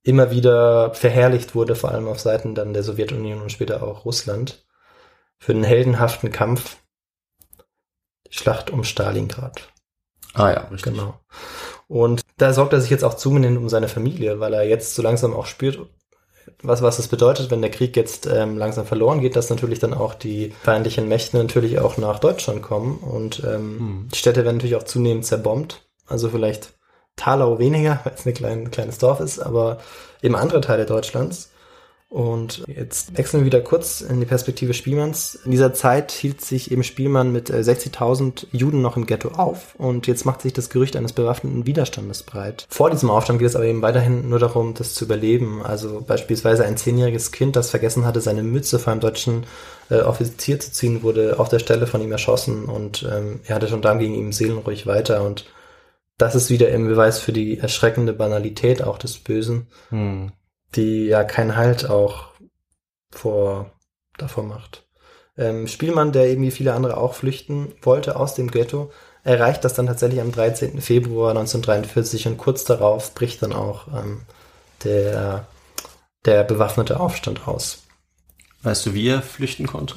[0.03, 4.65] immer wieder verherrlicht wurde, vor allem auf Seiten dann der Sowjetunion und später auch Russland,
[5.39, 6.75] für den heldenhaften Kampf
[8.29, 9.61] Schlacht um Stalingrad.
[10.33, 10.93] Ah ja, richtig.
[10.93, 11.19] Genau.
[11.87, 15.01] Und da sorgt er sich jetzt auch zunehmend um seine Familie, weil er jetzt so
[15.01, 15.79] langsam auch spürt,
[16.61, 19.93] was, was es bedeutet, wenn der Krieg jetzt ähm, langsam verloren geht, dass natürlich dann
[19.93, 24.07] auch die feindlichen Mächte natürlich auch nach Deutschland kommen und ähm, hm.
[24.13, 25.87] die Städte werden natürlich auch zunehmend zerbombt.
[26.07, 26.73] Also vielleicht
[27.15, 29.79] Talau weniger, weil es ein klein, kleines Dorf ist, aber
[30.21, 31.51] eben andere Teile Deutschlands.
[32.07, 35.35] Und jetzt wechseln wir wieder kurz in die Perspektive Spielmanns.
[35.43, 39.75] In dieser Zeit hielt sich eben Spielmann mit 60.000 äh, Juden noch im Ghetto auf
[39.77, 42.67] und jetzt macht sich das Gerücht eines bewaffneten Widerstandes breit.
[42.69, 45.63] Vor diesem Aufstand geht es aber eben weiterhin nur darum, das zu überleben.
[45.63, 49.45] Also beispielsweise ein zehnjähriges Kind, das vergessen hatte, seine Mütze vor einem deutschen
[49.89, 53.67] äh, Offizier zu ziehen, wurde auf der Stelle von ihm erschossen und ähm, er hatte
[53.67, 55.45] schon dann gegen ihm seelenruhig weiter und
[56.17, 59.67] das ist wieder im Beweis für die erschreckende Banalität auch des Bösen.
[59.89, 60.31] Hm
[60.75, 62.31] die ja keinen Halt auch
[63.11, 63.71] vor,
[64.17, 64.85] davor macht.
[65.37, 68.91] Ähm, Spielmann, der eben wie viele andere auch flüchten wollte aus dem Ghetto,
[69.23, 70.79] erreicht das dann tatsächlich am 13.
[70.81, 74.21] Februar 1943 und kurz darauf bricht dann auch ähm,
[74.83, 75.47] der,
[76.25, 77.83] der bewaffnete Aufstand aus.
[78.63, 79.95] Weißt du, wie er flüchten konnte?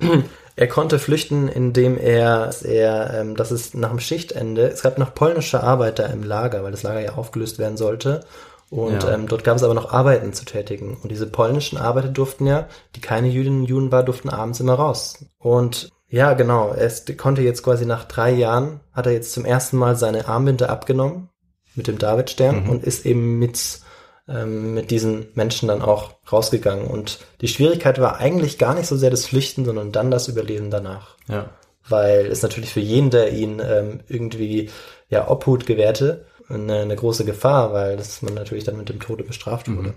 [0.54, 5.14] Er konnte flüchten, indem er, er ähm, das ist nach dem Schichtende, es gab noch
[5.14, 8.26] polnische Arbeiter im Lager, weil das Lager ja aufgelöst werden sollte.
[8.72, 9.12] Und Ja.
[9.12, 10.96] ähm, dort gab es aber noch Arbeiten zu tätigen.
[11.02, 14.72] Und diese polnischen Arbeiter durften ja, die keine Jüdinnen und Juden war, durften abends immer
[14.72, 15.26] raus.
[15.38, 19.76] Und ja, genau, er konnte jetzt quasi nach drei Jahren, hat er jetzt zum ersten
[19.76, 21.28] Mal seine Armbinde abgenommen
[21.74, 22.70] mit dem Davidstern Mhm.
[22.70, 23.80] und ist eben mit,
[24.26, 26.86] ähm, mit diesen Menschen dann auch rausgegangen.
[26.86, 30.70] Und die Schwierigkeit war eigentlich gar nicht so sehr das Flüchten, sondern dann das Überleben
[30.70, 31.16] danach.
[31.28, 31.50] Ja.
[31.90, 34.70] Weil es natürlich für jeden, der ihn ähm, irgendwie
[35.10, 39.24] ja Obhut gewährte, eine, eine große Gefahr, weil das man natürlich dann mit dem Tode
[39.24, 39.90] bestraft wurde.
[39.90, 39.94] Mhm.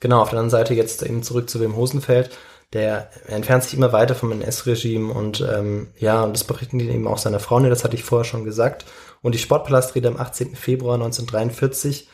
[0.00, 2.30] Genau, auf der anderen Seite jetzt eben zurück zu Wim Hosenfeld.
[2.72, 7.06] Der entfernt sich immer weiter vom NS-Regime und ähm, ja, und das berichten die eben
[7.06, 8.84] auch seiner Frau, ne, das hatte ich vorher schon gesagt.
[9.22, 10.54] Und die Sportpalastrede am 18.
[10.54, 12.08] Februar 1943,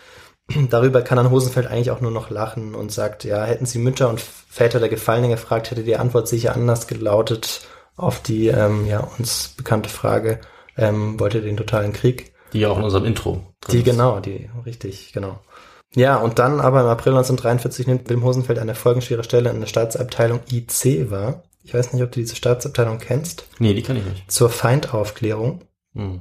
[0.70, 4.08] darüber kann dann Hosenfeld eigentlich auch nur noch lachen und sagt, ja, hätten sie Mütter
[4.08, 7.66] und Väter der Gefallenen gefragt, hätte die Antwort sicher anders gelautet
[7.96, 10.40] auf die ähm, ja uns bekannte Frage,
[10.76, 12.33] ähm, wollt ihr den totalen Krieg?
[12.54, 13.42] Die ja auch in unserem Intro.
[13.70, 13.84] Die ist.
[13.84, 15.40] genau, die, richtig, genau.
[15.94, 19.66] Ja, und dann aber im April 1943 nimmt Wilm Hosenfeld eine folgenschwere Stelle in der
[19.66, 21.44] Staatsabteilung IC wahr.
[21.62, 23.46] Ich weiß nicht, ob du diese Staatsabteilung kennst.
[23.58, 24.30] Nee, die kann ich nicht.
[24.30, 25.62] Zur Feindaufklärung.
[25.94, 26.20] Hm.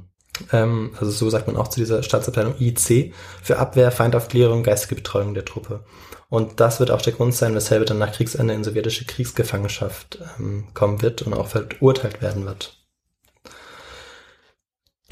[0.52, 5.34] Ähm, also so sagt man auch zu dieser Staatsabteilung IC für Abwehr, Feindaufklärung, geistige Betreuung
[5.34, 5.84] der Truppe.
[6.28, 10.18] Und das wird auch der Grund sein, weshalb er dann nach Kriegsende in sowjetische Kriegsgefangenschaft
[10.38, 12.83] ähm, kommen wird und auch verurteilt werden wird.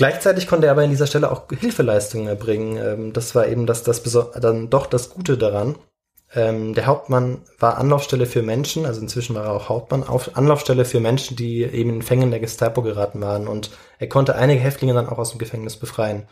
[0.03, 2.77] Gleichzeitig konnte er aber in dieser Stelle auch Hilfeleistungen erbringen.
[2.77, 4.03] Ähm, das war eben das, das
[4.41, 5.77] dann doch das Gute daran.
[6.35, 10.85] Ähm, der Hauptmann war Anlaufstelle für Menschen, also inzwischen war er auch Hauptmann, auf Anlaufstelle
[10.87, 13.47] für Menschen, die eben in Fängen der Gestapo geraten waren.
[13.47, 16.27] Und er konnte einige Häftlinge dann auch aus dem Gefängnis befreien.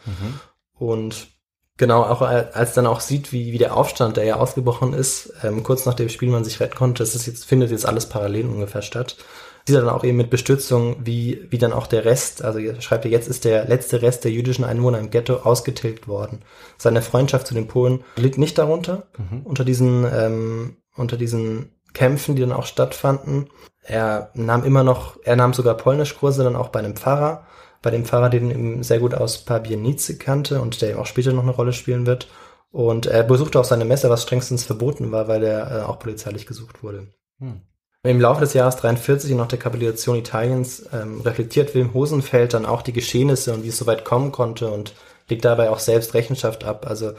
[0.77, 1.29] Und
[1.77, 5.33] genau, auch al- als dann auch sieht, wie, wie der Aufstand, der ja ausgebrochen ist,
[5.45, 8.83] ähm, kurz nachdem Spielmann sich retten konnte, das ist jetzt, findet jetzt alles parallel ungefähr
[8.83, 9.17] statt.
[9.67, 12.81] Sieht er dann auch eben mit Bestürzung, wie, wie dann auch der Rest, also er
[12.81, 16.41] schreibt er, jetzt ist der letzte Rest der jüdischen Einwohner im Ghetto ausgetilgt worden.
[16.79, 19.09] Seine Freundschaft zu den Polen litt nicht darunter,
[19.45, 23.51] unter diesen, ähm, unter diesen Kämpfen, die dann auch stattfanden.
[23.83, 27.47] Er nahm immer noch, er nahm sogar Polnischkurse dann auch bei einem Pfarrer,
[27.83, 31.33] bei dem Pfarrer, den ihm sehr gut aus Pabianice kannte und der ihm auch später
[31.33, 32.29] noch eine Rolle spielen wird.
[32.71, 36.47] Und er besuchte auch seine Messe, was strengstens verboten war, weil er äh, auch polizeilich
[36.47, 37.09] gesucht wurde.
[37.41, 37.63] Hm.
[38.03, 42.65] Im Laufe des Jahres 43 und nach der Kapitulation Italiens ähm, reflektiert Wilm Hosenfeld dann
[42.65, 44.95] auch die Geschehnisse und wie es so weit kommen konnte und
[45.29, 46.87] legt dabei auch selbst Rechenschaft ab.
[46.89, 47.13] Also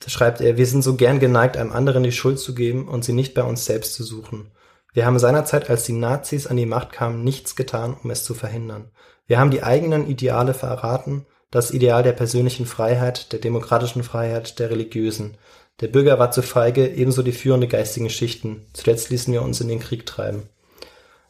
[0.00, 3.04] da schreibt er, wir sind so gern geneigt, einem anderen die Schuld zu geben und
[3.04, 4.52] sie nicht bei uns selbst zu suchen.
[4.92, 8.34] Wir haben seinerzeit, als die Nazis an die Macht kamen, nichts getan, um es zu
[8.34, 8.90] verhindern.
[9.26, 14.70] Wir haben die eigenen Ideale verraten, das Ideal der persönlichen Freiheit, der demokratischen Freiheit, der
[14.70, 15.36] religiösen.
[15.80, 18.66] Der Bürger war zu feige, ebenso die führende geistigen Schichten.
[18.74, 20.42] Zuletzt ließen wir uns in den Krieg treiben.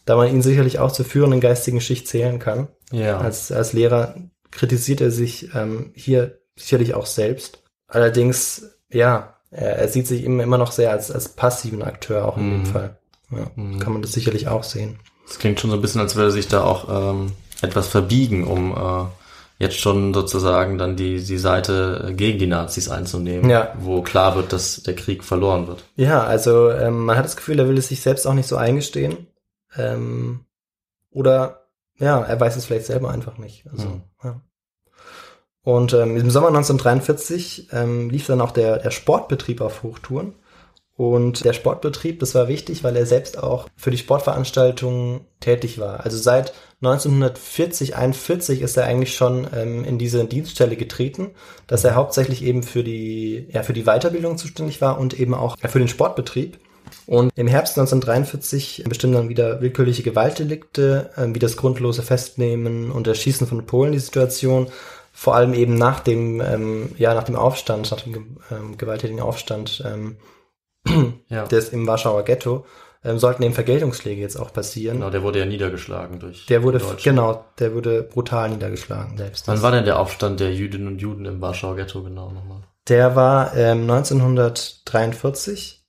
[0.06, 3.18] Da man ihn sicherlich auch zur führenden geistigen Schicht zählen kann, Ja.
[3.18, 4.14] als, als Lehrer
[4.50, 7.62] kritisiert er sich ähm, hier sicherlich auch selbst.
[7.86, 12.36] Allerdings, ja, er, er sieht sich immer, immer noch sehr als, als passiven Akteur auch
[12.36, 12.66] in dem Mhm.
[12.66, 12.96] Fall.
[13.30, 13.44] Ja,
[13.78, 14.98] Kann man das sicherlich auch sehen.
[15.28, 17.32] Das klingt schon so ein bisschen, als würde er sich da auch ähm,
[17.62, 19.04] etwas verbiegen, um äh,
[19.60, 23.74] jetzt schon sozusagen dann die, die Seite gegen die Nazis einzunehmen, Ja.
[23.78, 25.84] wo klar wird, dass der Krieg verloren wird.
[25.94, 28.56] Ja, also ähm, man hat das Gefühl, er will es sich selbst auch nicht so
[28.56, 29.28] eingestehen.
[29.76, 30.40] Ähm,
[31.10, 31.66] oder
[31.98, 33.64] ja, er weiß es vielleicht selber einfach nicht.
[33.70, 34.02] Also, Mhm.
[34.24, 34.40] ja.
[35.62, 40.34] Und ähm, im Sommer 1943 ähm, lief dann auch der, der Sportbetrieb auf Hochtouren.
[40.96, 46.00] Und der Sportbetrieb, das war wichtig, weil er selbst auch für die Sportveranstaltungen tätig war.
[46.04, 51.30] Also seit 1940, 41 ist er eigentlich schon ähm, in diese Dienststelle getreten,
[51.66, 55.56] dass er hauptsächlich eben für die, ja, für die Weiterbildung zuständig war und eben auch
[55.58, 56.58] für den Sportbetrieb.
[57.06, 63.06] Und im Herbst 1943 bestimmen dann wieder willkürliche Gewaltdelikte, ähm, wie das grundlose Festnehmen und
[63.06, 64.68] Erschießen von Polen die Situation.
[65.12, 69.82] Vor allem eben nach dem, ähm, ja, nach dem Aufstand, nach dem ähm, gewalttätigen Aufstand
[69.86, 70.16] ähm,
[71.28, 71.44] Ja.
[71.44, 72.64] des im Warschauer Ghetto,
[73.04, 74.98] ähm, sollten eben Vergeltungsschläge jetzt auch passieren.
[74.98, 79.48] Genau, der wurde ja niedergeschlagen durch Der wurde, genau, der wurde brutal niedergeschlagen selbst.
[79.48, 82.62] Wann war denn der Aufstand der Jüdinnen und Juden im Warschauer Ghetto genau nochmal?
[82.88, 85.84] Der war ähm, 1943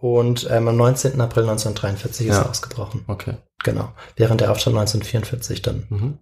[0.00, 1.20] und ähm, am 19.
[1.20, 2.42] April 1943 ist Ja.
[2.42, 3.04] er ausgebrochen.
[3.06, 3.34] Okay.
[3.64, 3.92] Genau.
[4.16, 5.86] Während der Aufstand 1944 dann.
[5.88, 6.18] Mhm.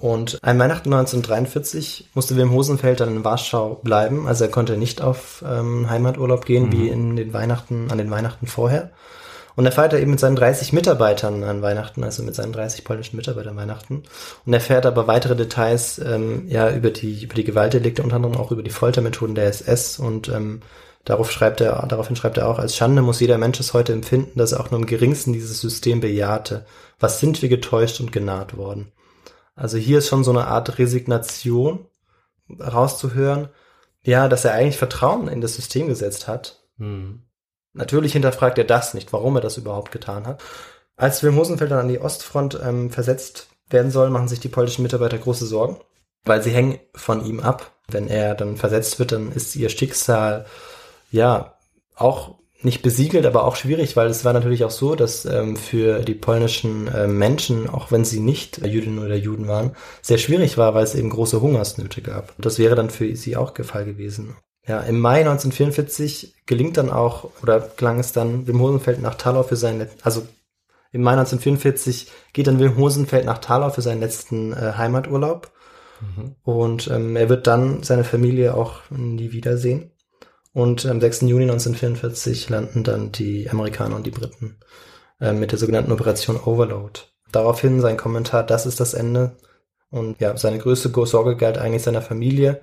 [0.00, 4.26] Und an Weihnachten 1943 musste Wilhelm Hosenfeld dann in Warschau bleiben.
[4.26, 6.72] Also er konnte nicht auf ähm, Heimaturlaub gehen, Mhm.
[6.72, 8.90] wie in den Weihnachten, an den Weihnachten vorher.
[9.54, 13.16] Und er feierte eben mit seinen 30 Mitarbeitern an Weihnachten, also mit seinen 30 polnischen
[13.16, 14.04] Mitarbeitern Weihnachten.
[14.46, 18.50] Und erfährt aber weitere Details ähm, ja über die über die Gewaltdelikte, unter anderem auch
[18.50, 20.62] über die Foltermethoden der SS und ähm,
[21.04, 24.38] Darauf schreibt er, daraufhin schreibt er auch, als Schande muss jeder Mensch es heute empfinden,
[24.38, 26.64] dass er auch nur im geringsten dieses System bejahte.
[27.00, 28.92] Was sind wir getäuscht und genaht worden?
[29.56, 31.86] Also hier ist schon so eine Art Resignation
[32.60, 33.48] rauszuhören,
[34.02, 36.62] ja, dass er eigentlich Vertrauen in das System gesetzt hat.
[36.78, 37.22] Hm.
[37.74, 40.42] Natürlich hinterfragt er das nicht, warum er das überhaupt getan hat.
[40.96, 44.82] Als Wilhelm Hosenfeld dann an die Ostfront ähm, versetzt werden soll, machen sich die polnischen
[44.82, 45.78] Mitarbeiter große Sorgen,
[46.24, 47.72] weil sie hängen von ihm ab.
[47.88, 50.46] Wenn er dann versetzt wird, dann ist ihr Schicksal
[51.10, 51.56] ja
[51.96, 56.00] auch nicht besiegelt, aber auch schwierig, weil es war natürlich auch so, dass ähm, für
[56.00, 60.74] die polnischen äh, Menschen, auch wenn sie nicht Jüdinnen oder Juden waren, sehr schwierig war,
[60.74, 62.34] weil es eben große Hungersnöte gab.
[62.38, 64.36] Das wäre dann für sie auch der Fall gewesen.
[64.66, 69.42] Ja, im Mai 1944 gelingt dann auch, oder gelang es dann Wim Hosenfeld nach Talau
[69.42, 70.26] für seinen, also
[70.92, 75.50] im Mai 1944 geht dann Wim Hosenfeld nach Talau für seinen letzten äh, Heimaturlaub.
[76.00, 76.36] Mhm.
[76.44, 79.90] Und ähm, er wird dann seine Familie auch nie wiedersehen.
[80.52, 81.22] Und am 6.
[81.22, 84.58] Juni 1944 landen dann die Amerikaner und die Briten
[85.18, 87.00] äh, mit der sogenannten Operation Overload.
[87.32, 89.36] Daraufhin sein Kommentar, das ist das Ende.
[89.90, 92.60] Und ja, seine größte Sorge galt eigentlich seiner Familie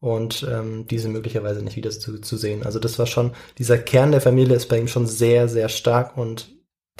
[0.00, 2.64] und ähm, diese möglicherweise nicht wieder zu, zu sehen.
[2.64, 6.16] Also das war schon, dieser Kern der Familie ist bei ihm schon sehr, sehr stark
[6.16, 6.50] und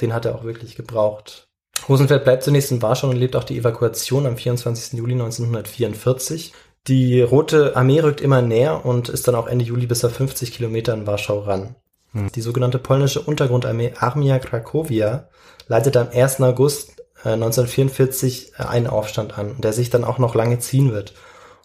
[0.01, 1.47] den hat er auch wirklich gebraucht.
[1.89, 4.93] Rosenfeld bleibt zunächst in Warschau und lebt auch die Evakuation am 24.
[4.93, 6.53] Juli 1944.
[6.87, 10.51] Die Rote Armee rückt immer näher und ist dann auch Ende Juli bis auf 50
[10.51, 11.75] Kilometer in Warschau ran.
[12.13, 15.29] Die sogenannte polnische Untergrundarmee Armia Krakowia
[15.67, 16.41] leitet am 1.
[16.41, 21.13] August äh, 1944 einen Aufstand an, der sich dann auch noch lange ziehen wird.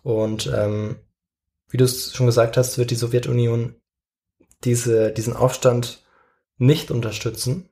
[0.05, 0.97] Und ähm,
[1.77, 3.75] wie du es schon gesagt hast, wird die Sowjetunion
[4.65, 6.03] diese, diesen Aufstand
[6.57, 7.69] nicht unterstützen.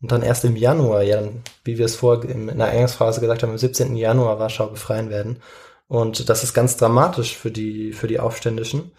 [0.00, 1.22] Und dann erst im Januar, ja,
[1.62, 3.96] wie wir es vor in der Eingangsphase gesagt haben, am 17.
[3.96, 5.42] Januar Warschau befreien werden.
[5.88, 8.92] Und das ist ganz dramatisch für die, für die Aufständischen.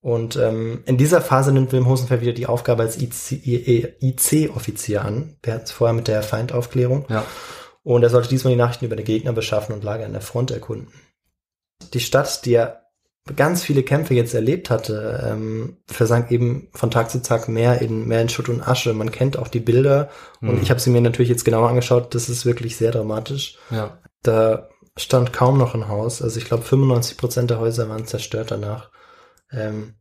[0.00, 5.36] Und ähm, in dieser Phase nimmt Wilhelm Hosenfeld wieder die Aufgabe als IC-Offizier an.
[5.40, 7.06] Wir hatten es vorher mit der Feindaufklärung.
[7.08, 7.24] Ja.
[7.84, 10.50] Und er sollte diesmal die Nachrichten über die Gegner beschaffen und Lager an der Front
[10.50, 10.92] erkunden.
[11.92, 12.80] Die Stadt, die ja
[13.36, 18.06] ganz viele Kämpfe jetzt erlebt hatte, ähm, versank eben von Tag zu Tag mehr in,
[18.06, 18.92] mehr in Schutt und Asche.
[18.92, 20.10] Man kennt auch die Bilder
[20.42, 20.62] und Mhm.
[20.62, 22.14] ich habe sie mir natürlich jetzt genauer angeschaut.
[22.14, 23.56] Das ist wirklich sehr dramatisch.
[23.70, 23.98] Ja.
[24.22, 24.68] Da
[24.98, 26.20] stand kaum noch ein Haus.
[26.22, 28.90] Also ich glaube 95 Prozent der Häuser waren zerstört danach.
[29.50, 29.94] Ähm,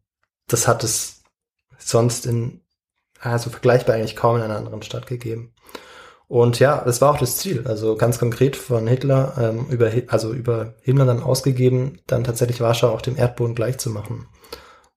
[0.48, 1.24] das hat es
[1.78, 2.62] sonst in,
[3.20, 5.54] also vergleichbar eigentlich kaum in einer anderen Stadt gegeben.
[6.28, 7.64] Und ja, das war auch das Ziel.
[7.68, 12.90] Also ganz konkret von Hitler, ähm, über, also über Himmler dann ausgegeben, dann tatsächlich Warschau
[12.90, 14.26] auch dem Erdboden gleichzumachen.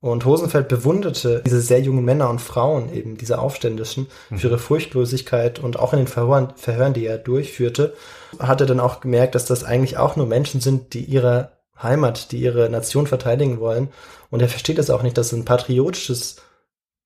[0.01, 5.59] Und Hosenfeld bewunderte diese sehr jungen Männer und Frauen, eben diese Aufständischen, für ihre Furchtlosigkeit
[5.59, 7.95] und auch in den Verhören, Verhören, die er durchführte,
[8.39, 11.53] hat er dann auch gemerkt, dass das eigentlich auch nur Menschen sind, die ihre
[11.83, 13.89] Heimat, die ihre Nation verteidigen wollen.
[14.31, 16.37] Und er versteht das auch nicht, dass ein patriotisches,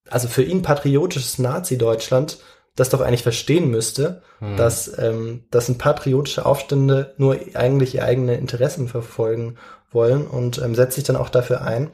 [0.09, 2.39] also für ihn patriotisches Nazi-Deutschland
[2.81, 4.57] das doch eigentlich verstehen müsste, Hm.
[4.57, 9.57] dass, ähm, dass ein patriotische Aufstände nur eigentlich ihre eigenen Interessen verfolgen
[9.91, 11.91] wollen und ähm, setzt sich dann auch dafür ein,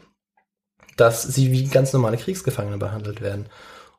[0.96, 3.48] dass sie wie ganz normale Kriegsgefangene behandelt werden.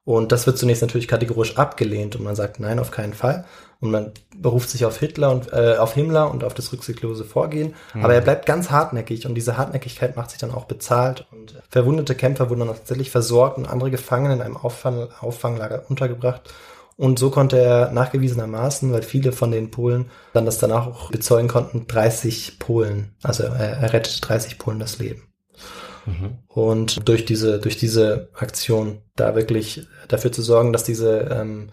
[0.05, 3.45] Und das wird zunächst natürlich kategorisch abgelehnt und man sagt nein, auf keinen Fall.
[3.81, 7.75] Und man beruft sich auf Hitler und äh, auf Himmler und auf das rücksichtslose Vorgehen.
[8.03, 11.27] Aber er bleibt ganz hartnäckig und diese Hartnäckigkeit macht sich dann auch bezahlt.
[11.31, 16.53] Und verwundete Kämpfer wurden dann tatsächlich versorgt und andere Gefangene in einem Auffang, Auffanglager untergebracht.
[16.99, 21.47] Und so konnte er nachgewiesenermaßen, weil viele von den Polen dann das danach auch bezeugen
[21.47, 25.29] konnten, 30 Polen, also er, er rettete 30 Polen das Leben.
[26.07, 26.39] Mhm.
[26.49, 31.71] Und durch diese, durch diese Aktion da wirklich dafür zu sorgen, dass diese ähm,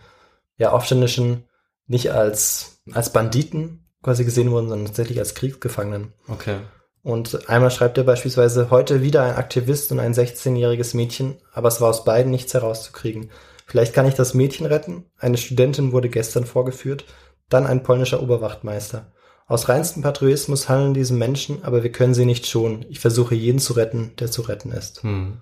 [0.58, 1.46] ja, Aufständischen
[1.88, 6.14] nicht als, als Banditen quasi gesehen wurden, sondern tatsächlich als Kriegsgefangenen.
[6.28, 6.58] Okay.
[7.02, 11.82] Und einmal schreibt er beispielsweise, heute wieder ein Aktivist und ein 16-jähriges Mädchen, aber es
[11.82, 13.32] war aus beiden nichts herauszukriegen.
[13.66, 15.06] Vielleicht kann ich das Mädchen retten.
[15.18, 17.06] Eine Studentin wurde gestern vorgeführt,
[17.50, 19.12] dann ein polnischer Oberwachtmeister.
[19.48, 22.86] Aus reinstem Patriotismus handeln diese Menschen, aber wir können sie nicht schonen.
[22.90, 25.04] Ich versuche jeden zu retten, der zu retten ist.
[25.04, 25.42] Hm.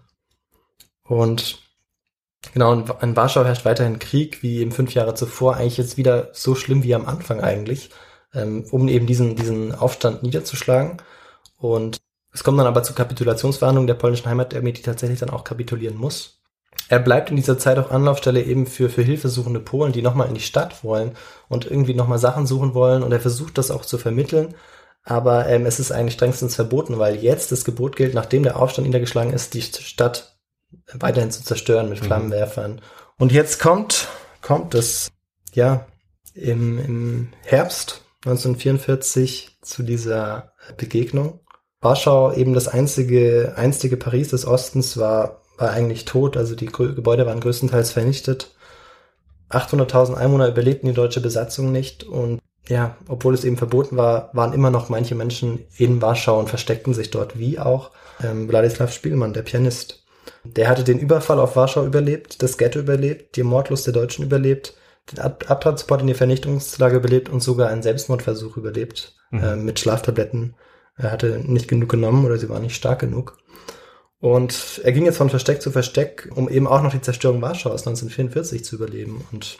[1.05, 1.59] Und
[2.53, 6.55] genau, in- Warschau herrscht weiterhin Krieg, wie eben fünf Jahre zuvor, eigentlich jetzt wieder so
[6.55, 7.91] schlimm wie am Anfang eigentlich,
[8.33, 10.97] ähm, um eben diesen, diesen Aufstand niederzuschlagen.
[11.57, 11.97] Und
[12.33, 16.41] es kommt dann aber zu Kapitulationsverhandlungen der polnischen Heimatarmee, die tatsächlich dann auch kapitulieren muss.
[16.89, 20.33] Er bleibt in dieser Zeit auch Anlaufstelle eben für, für hilfesuchende Polen, die nochmal in
[20.33, 21.13] die Stadt wollen
[21.49, 23.03] und irgendwie nochmal Sachen suchen wollen.
[23.03, 24.53] Und er versucht das auch zu vermitteln.
[25.03, 28.87] Aber ähm, es ist eigentlich strengstens verboten, weil jetzt das Gebot gilt, nachdem der Aufstand
[28.87, 30.37] niedergeschlagen ist, die Stadt
[30.93, 32.05] weiterhin zu zerstören mit Mhm.
[32.05, 32.81] Flammenwerfern.
[33.17, 34.07] Und jetzt kommt,
[34.41, 35.09] kommt es,
[35.53, 35.85] ja,
[36.33, 41.39] im, im Herbst 1944 zu dieser Begegnung.
[41.81, 47.25] Warschau, eben das einzige, einstige Paris des Ostens, war, war eigentlich tot, also die Gebäude
[47.25, 48.51] waren größtenteils vernichtet.
[49.49, 54.53] 800.000 Einwohner überlebten die deutsche Besatzung nicht und ja, obwohl es eben verboten war, waren
[54.53, 57.91] immer noch manche Menschen in Warschau und versteckten sich dort, wie auch
[58.21, 60.05] ähm, Wladislaw Spielmann, der Pianist.
[60.43, 64.75] Der hatte den Überfall auf Warschau überlebt, das Ghetto überlebt, die Mordlust der Deutschen überlebt,
[65.11, 70.55] den Ab Abtransport in die Vernichtungslager überlebt und sogar einen Selbstmordversuch überlebt äh, mit Schlaftabletten.
[70.97, 73.37] Er hatte nicht genug genommen oder sie waren nicht stark genug.
[74.23, 77.85] Und er ging jetzt von Versteck zu Versteck, um eben auch noch die Zerstörung Warschaus
[77.85, 79.27] 1944 zu überleben.
[79.33, 79.57] Und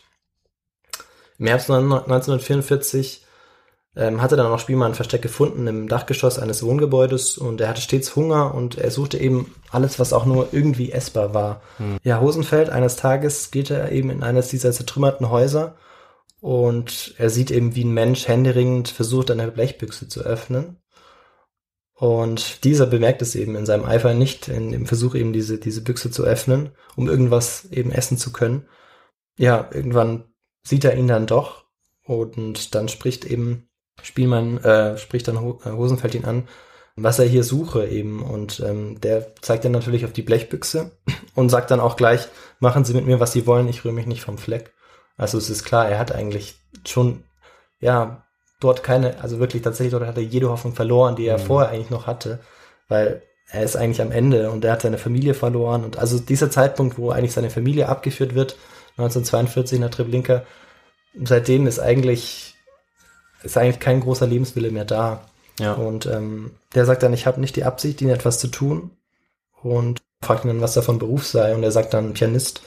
[1.37, 3.25] im Herbst 1944
[3.97, 7.81] ähm, hatte dann auch Spielmann ein Versteck gefunden im Dachgeschoss eines Wohngebäudes und er hatte
[7.81, 11.61] stets Hunger und er suchte eben alles, was auch nur irgendwie essbar war.
[12.03, 15.75] Ja, Hosenfeld, eines Tages geht er eben in eines dieser zertrümmerten Häuser
[16.39, 20.77] und er sieht eben, wie ein Mensch händeringend versucht, eine Blechbüchse zu öffnen.
[22.03, 25.81] Und dieser bemerkt es eben in seinem Eifer nicht, in dem Versuch eben diese, diese
[25.81, 28.67] Büchse zu öffnen, um irgendwas eben essen zu können.
[29.37, 30.25] Ja, irgendwann
[30.63, 31.63] sieht er ihn dann doch
[32.03, 33.69] und dann spricht eben
[34.01, 36.49] Spielmann, äh, spricht dann Ho- äh, Hosenfeld ihn an,
[36.97, 40.91] was er hier suche eben und ähm, der zeigt dann natürlich auf die Blechbüchse
[41.35, 42.27] und sagt dann auch gleich,
[42.59, 44.73] machen Sie mit mir, was Sie wollen, ich rühre mich nicht vom Fleck.
[45.15, 47.23] Also es ist klar, er hat eigentlich schon,
[47.79, 48.25] ja,
[48.63, 51.89] dort keine, also wirklich tatsächlich dort hat er jede Hoffnung verloren, die er vorher eigentlich
[51.89, 52.39] noch hatte,
[52.87, 56.49] weil er ist eigentlich am Ende und er hat seine Familie verloren und also dieser
[56.49, 58.55] Zeitpunkt, wo eigentlich seine Familie abgeführt wird,
[58.97, 60.43] 1942 in der Treblinka,
[61.23, 62.55] seitdem ist eigentlich,
[63.43, 65.21] ist eigentlich kein großer Lebenswille mehr da.
[65.59, 65.73] Ja.
[65.73, 68.91] Und ähm, der sagt dann, ich habe nicht die Absicht, ihnen etwas zu tun.
[69.61, 71.55] Und fragt ihn dann, was er von Beruf sei.
[71.55, 72.61] Und er sagt dann Pianist.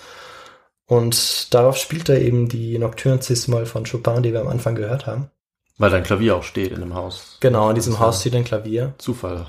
[0.87, 5.07] Und darauf spielt er eben die Nocturne Cis-Moll von Chopin, die wir am Anfang gehört
[5.07, 5.31] haben.
[5.79, 7.37] Weil dein Klavier auch steht in dem Haus.
[7.41, 8.01] Genau, in diesem Ja.
[8.01, 8.95] Haus steht ein Klavier.
[8.99, 9.47] Zufall.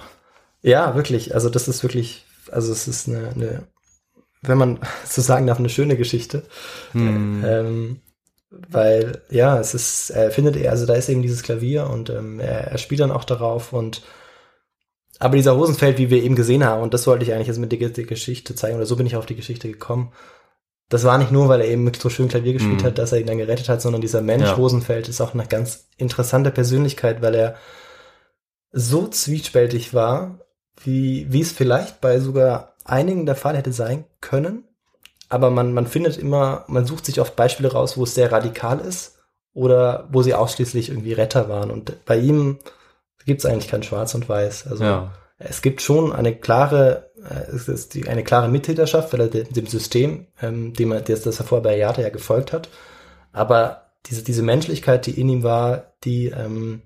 [0.61, 1.33] Ja, wirklich.
[1.33, 3.67] Also das ist wirklich, also es ist eine, eine
[4.41, 6.43] wenn man so sagen darf, eine schöne Geschichte.
[6.91, 7.43] Hm.
[7.45, 8.01] Ähm,
[8.49, 12.39] weil, ja, es ist, er findet er, also da ist eben dieses Klavier und ähm,
[12.39, 14.01] er, er spielt dann auch darauf und
[15.19, 17.71] aber dieser Rosenfeld, wie wir eben gesehen haben, und das wollte ich eigentlich jetzt mit
[17.71, 20.11] der Geschichte zeigen, oder so bin ich auf die Geschichte gekommen.
[20.89, 22.85] Das war nicht nur, weil er eben mit so schön Klavier gespielt Mhm.
[22.85, 24.53] hat, dass er ihn dann gerettet hat, sondern dieser Mensch Ja.
[24.53, 27.55] Rosenfeld ist auch eine ganz interessante Persönlichkeit, weil er
[28.71, 30.39] so zwiespältig war,
[30.83, 34.63] wie, wie es vielleicht bei sogar einigen der Fall hätte sein können.
[35.29, 38.79] Aber man, man findet immer, man sucht sich oft Beispiele raus, wo es sehr radikal
[38.79, 39.17] ist
[39.53, 41.71] oder wo sie ausschließlich irgendwie Retter waren.
[41.71, 42.59] Und bei ihm
[43.25, 44.67] gibt es eigentlich kein Schwarz und Weiß.
[44.67, 45.11] Also Ja.
[45.37, 47.06] es gibt schon eine klare,
[47.53, 51.21] es ist die, eine klare Mittäterschaft, weil er de, dem System, ähm, dem er das,
[51.21, 52.69] das er vorher bei Ayata ja gefolgt hat.
[53.31, 56.81] Aber diese, diese Menschlichkeit, die in ihm war, die, ähm,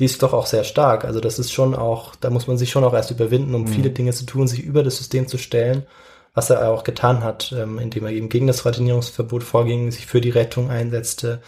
[0.00, 1.04] die ist doch auch sehr stark.
[1.04, 3.68] Also das ist schon auch, da muss man sich schon auch erst überwinden, um Mhm.
[3.68, 5.86] viele Dinge zu tun, sich über das System zu stellen,
[6.34, 10.20] was er auch getan hat, ähm, indem er eben gegen das Returnierungsverbot vorging, sich für
[10.20, 11.40] die Rettung einsetzte.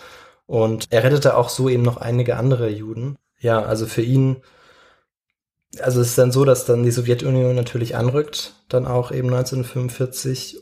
[0.47, 3.17] Und er rettete auch so eben noch einige andere Juden.
[3.41, 4.37] Ja, also für ihn,
[5.81, 10.59] also es ist dann so, dass dann die Sowjetunion natürlich anrückt, dann auch eben 1945.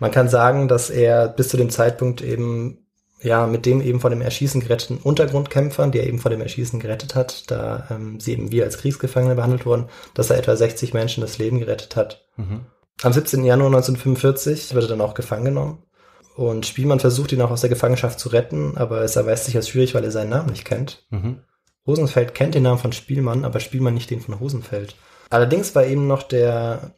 [0.00, 2.86] Man kann sagen, dass er bis zu dem Zeitpunkt eben
[3.22, 6.80] ja, mit dem eben vor dem Erschießen geretteten Untergrundkämpfern, die er eben vor dem Erschießen
[6.80, 10.92] gerettet hat, da ähm, sie eben wie als Kriegsgefangene behandelt wurden, dass er etwa 60
[10.92, 12.26] Menschen das Leben gerettet hat.
[12.36, 12.66] Mhm.
[13.02, 13.44] Am 17.
[13.44, 15.82] Januar 1945 wird er dann auch gefangen genommen.
[16.34, 19.70] Und Spielmann versucht ihn auch aus der Gefangenschaft zu retten, aber es erweist sich als
[19.70, 21.06] schwierig, weil er seinen Namen nicht kennt.
[21.08, 21.40] Mhm.
[21.86, 24.96] Hosenfeld kennt den Namen von Spielmann, aber Spielmann nicht den von Hosenfeld.
[25.30, 26.92] Allerdings war eben noch der,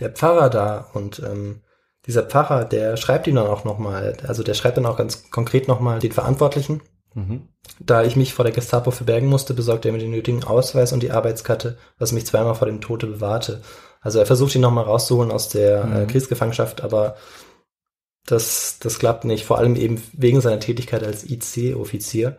[0.00, 1.62] der Pfarrer da und ähm,
[2.06, 5.68] dieser Pfarrer, der schreibt ihm dann auch nochmal, also der schreibt dann auch ganz konkret
[5.68, 6.82] nochmal den Verantwortlichen.
[7.14, 7.48] Mhm.
[7.80, 11.02] Da ich mich vor der Gestapo verbergen musste, besorgte er mir den nötigen Ausweis und
[11.02, 13.62] die Arbeitskarte, was mich zweimal vor dem Tode bewahrte.
[14.00, 16.06] Also er versucht ihn nochmal rauszuholen aus der äh, Mhm.
[16.08, 17.16] Kriegsgefangenschaft, aber
[18.26, 22.38] das, das klappt nicht, vor allem eben wegen seiner Tätigkeit als IC-Offizier.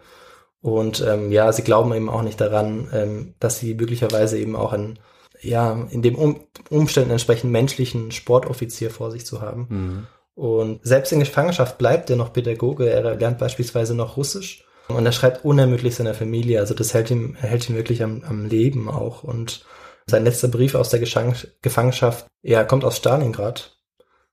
[0.65, 4.73] Und ähm, ja, sie glauben eben auch nicht daran, ähm, dass sie möglicherweise eben auch
[4.73, 4.97] einen,
[5.39, 6.39] ja, in dem um
[6.71, 9.67] Umständen entsprechend menschlichen Sportoffizier vor sich zu haben.
[9.69, 10.07] Mhm.
[10.33, 12.89] Und selbst in Gefangenschaft bleibt er noch Pädagoge.
[12.89, 14.65] Er lernt beispielsweise noch Russisch.
[14.87, 16.59] Und er schreibt unermüdlich seiner Familie.
[16.61, 19.23] Also das hält ihm, hält ihn wirklich am, am Leben auch.
[19.23, 19.67] Und
[20.07, 23.77] sein letzter Brief aus der Gefangenschaft, er kommt aus Stalingrad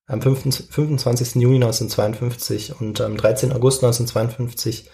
[0.07, 1.35] am 5, 25.
[1.35, 3.53] Juni 1952 und am 13.
[3.53, 4.89] August 1952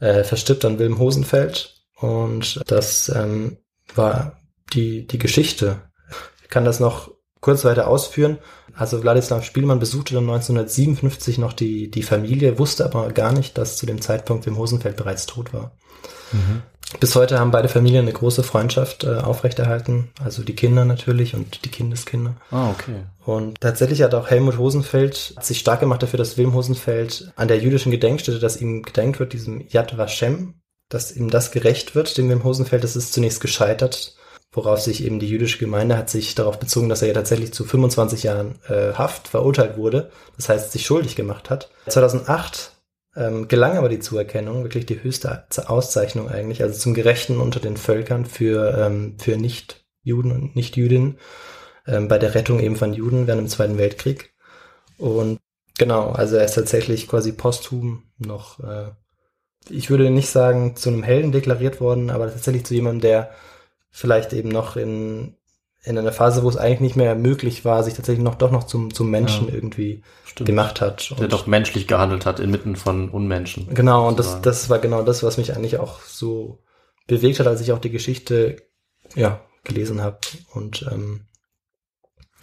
[0.00, 1.76] äh, verstirbt dann Wilhelm Hosenfeld.
[1.96, 3.58] Und das ähm,
[3.94, 4.40] war
[4.72, 5.82] die, die Geschichte.
[6.42, 8.38] Ich kann das noch kurz weiter ausführen.
[8.74, 13.76] Also Wladislaw Spielmann besuchte dann 1957 noch die, die Familie, wusste aber gar nicht, dass
[13.76, 15.76] zu dem Zeitpunkt Wim Hosenfeld bereits tot war.
[16.98, 21.64] Bis heute haben beide Familien eine große Freundschaft äh, aufrechterhalten, also die Kinder natürlich und
[21.64, 22.34] die Kindeskinder.
[22.50, 23.04] Ah, okay.
[23.24, 27.58] Und tatsächlich hat auch Helmut Hosenfeld sich stark gemacht dafür, dass Wilm Hosenfeld an der
[27.58, 30.54] jüdischen Gedenkstätte, dass ihm gedenkt wird, diesem Yad Vashem,
[30.88, 32.82] dass ihm das gerecht wird, dem Wilm Hosenfeld.
[32.82, 34.16] Das ist zunächst gescheitert,
[34.52, 37.64] worauf sich eben die jüdische Gemeinde hat sich darauf bezogen, dass er ja tatsächlich zu
[37.64, 41.70] 25 Jahren äh, Haft verurteilt wurde, das heißt sich schuldig gemacht hat.
[41.86, 42.72] 2008
[43.16, 47.76] ähm, gelang aber die Zuerkennung, wirklich die höchste Auszeichnung eigentlich, also zum Gerechten unter den
[47.76, 51.18] Völkern für, ähm, für Nicht-Juden und Nicht-Jüdinnen
[51.86, 54.32] ähm, bei der Rettung eben von Juden während dem Zweiten Weltkrieg.
[54.98, 55.38] Und
[55.78, 58.90] genau, also er ist tatsächlich quasi posthum noch, äh,
[59.68, 63.30] ich würde nicht sagen zu einem Helden deklariert worden, aber tatsächlich zu jemandem, der
[63.90, 65.36] vielleicht eben noch in,
[65.82, 68.64] in einer Phase, wo es eigentlich nicht mehr möglich war, sich tatsächlich noch doch noch
[68.64, 69.54] zum, zum Menschen Ja.
[69.54, 70.46] irgendwie Stimmt.
[70.46, 71.10] gemacht hat.
[71.10, 73.72] Der Und- doch menschlich gehandelt hat inmitten von Unmenschen.
[73.74, 76.58] Genau, und das, das war genau das, was mich eigentlich auch so
[77.06, 78.56] bewegt hat, als ich auch die Geschichte
[79.14, 80.18] ja, gelesen habe.
[80.52, 81.26] Und ähm,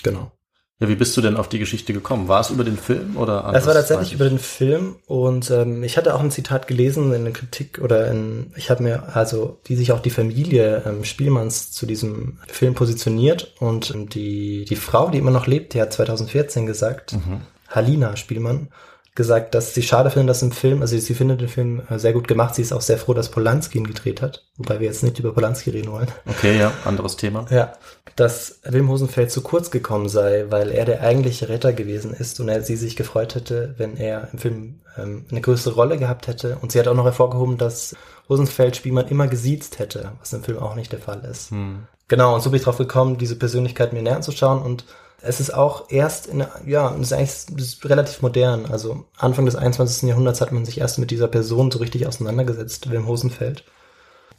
[0.03, 0.31] genau.
[0.79, 2.27] Ja, wie bist du denn auf die Geschichte gekommen?
[2.27, 5.97] War es über den Film oder Es war tatsächlich über den Film und ähm, ich
[5.97, 9.75] hatte auch ein Zitat gelesen in der Kritik oder in, ich habe mir also, wie
[9.75, 15.09] sich auch die Familie ähm, Spielmanns zu diesem Film positioniert und ähm, die, die Frau,
[15.09, 17.41] die immer noch lebt, die hat 2014 gesagt, Mhm.
[17.69, 18.69] Halina Spielmann,
[19.17, 22.13] gesagt, dass sie schade findet, dass im Film, also sie findet den Film äh, sehr
[22.13, 25.03] gut gemacht, sie ist auch sehr froh, dass Polanski ihn gedreht hat, wobei wir jetzt
[25.03, 26.07] nicht über Polanski reden wollen.
[26.25, 27.45] Okay, ja, anderes Thema.
[27.49, 27.73] Ja,
[28.15, 32.47] dass Wilm Hosenfeld zu kurz gekommen sei, weil er der eigentliche Retter gewesen ist und
[32.47, 36.57] er sie sich gefreut hätte, wenn er im Film ähm, eine größere Rolle gehabt hätte.
[36.61, 37.95] Und sie hat auch noch hervorgehoben, dass
[38.29, 41.51] Hosenfeld Spielmann immer gesiezt hätte, was im Film auch nicht der Fall ist.
[41.51, 41.87] Hm.
[42.07, 44.85] Genau, und so bin ich drauf gekommen, diese Persönlichkeit mir näher anzuschauen und
[45.21, 48.65] es ist auch erst in, ja, es ist eigentlich es ist relativ modern.
[48.65, 50.09] Also Anfang des 21.
[50.09, 53.63] Jahrhunderts hat man sich erst mit dieser Person so richtig auseinandergesetzt, Wilm Hosenfeld.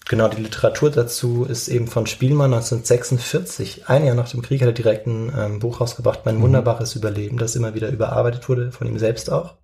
[0.09, 3.89] Genau, die Literatur dazu ist eben von Spielmann 1946.
[3.89, 7.37] Ein Jahr nach dem Krieg hat er direkt ein ähm, Buch rausgebracht, Mein wunderbares Überleben,
[7.37, 9.57] das immer wieder überarbeitet wurde, von ihm selbst auch.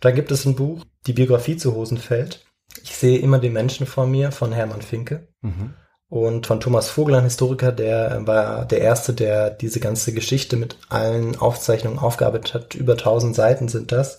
[0.00, 2.44] Da gibt es ein Buch, die Biografie zu Hosenfeld.
[2.82, 5.74] Ich sehe immer den Menschen vor mir von Hermann Finke Mhm.
[6.10, 10.56] Und von Thomas Vogel, ein Historiker, der äh, war der Erste, der diese ganze Geschichte
[10.56, 12.74] mit allen Aufzeichnungen aufgearbeitet hat.
[12.74, 14.18] Über 1000 Seiten sind das.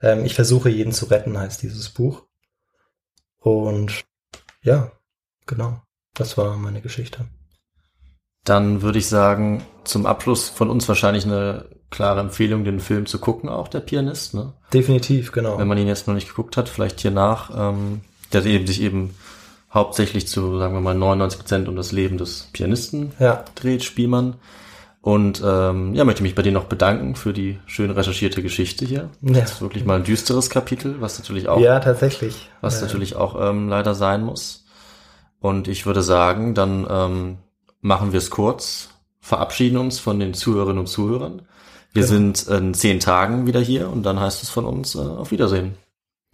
[0.00, 2.22] Ähm, ich versuche jeden zu retten, heißt dieses Buch.
[3.38, 4.04] Und
[4.62, 4.92] ja,
[5.46, 5.80] genau,
[6.14, 7.26] das war meine Geschichte.
[8.44, 13.18] Dann würde ich sagen, zum Abschluss von uns wahrscheinlich eine klare Empfehlung, den Film zu
[13.18, 14.52] gucken, auch der Pianist, ne?
[14.72, 15.58] Definitiv, genau.
[15.58, 17.50] Wenn man ihn jetzt noch nicht geguckt hat, vielleicht hier nach.
[17.56, 18.02] Ähm,
[18.32, 19.14] der hat eben sich eben
[19.76, 24.34] hauptsächlich zu, sagen wir mal, 99 Prozent um das Leben des Pianisten ja, dreht, Spielmann.
[25.02, 29.10] Und ähm, ja, möchte mich bei dir noch bedanken für die schön recherchierte Geschichte hier.
[29.20, 29.40] Ja.
[29.40, 32.50] Das ist wirklich mal ein düsteres Kapitel, was natürlich auch, ja, tatsächlich.
[32.60, 34.64] was Äh, natürlich auch ähm, leider sein muss.
[35.38, 37.38] Und ich würde sagen, dann ähm,
[37.82, 38.88] machen wir es kurz,
[39.20, 41.42] verabschieden uns von den Zuhörerinnen und Zuhörern.
[41.92, 42.06] Wir Genau.
[42.06, 45.76] sind in zehn Tagen wieder hier und dann heißt es von uns äh, auf Wiedersehen.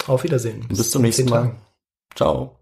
[0.07, 0.67] Auf Wiedersehen.
[0.69, 1.55] Bis zum in nächsten Mal.
[2.15, 2.62] Ciao.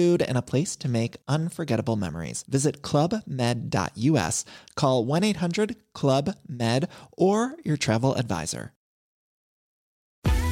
[0.21, 2.43] and a place to make unforgettable memories.
[2.47, 4.45] Visit clubmed.us,
[4.75, 6.87] call 1 800 Club Med,
[7.17, 8.73] or your travel advisor.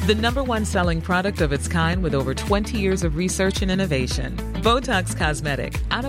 [0.06, 3.70] The number one selling product of its kind with over 20 years of research and
[3.70, 4.36] innovation.
[4.62, 6.04] Botox Cosmetic, out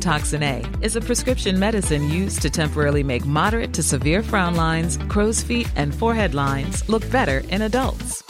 [0.00, 4.98] toxin A, is a prescription medicine used to temporarily make moderate to severe frown lines,
[5.08, 8.25] crow's feet, and forehead lines look better in adults.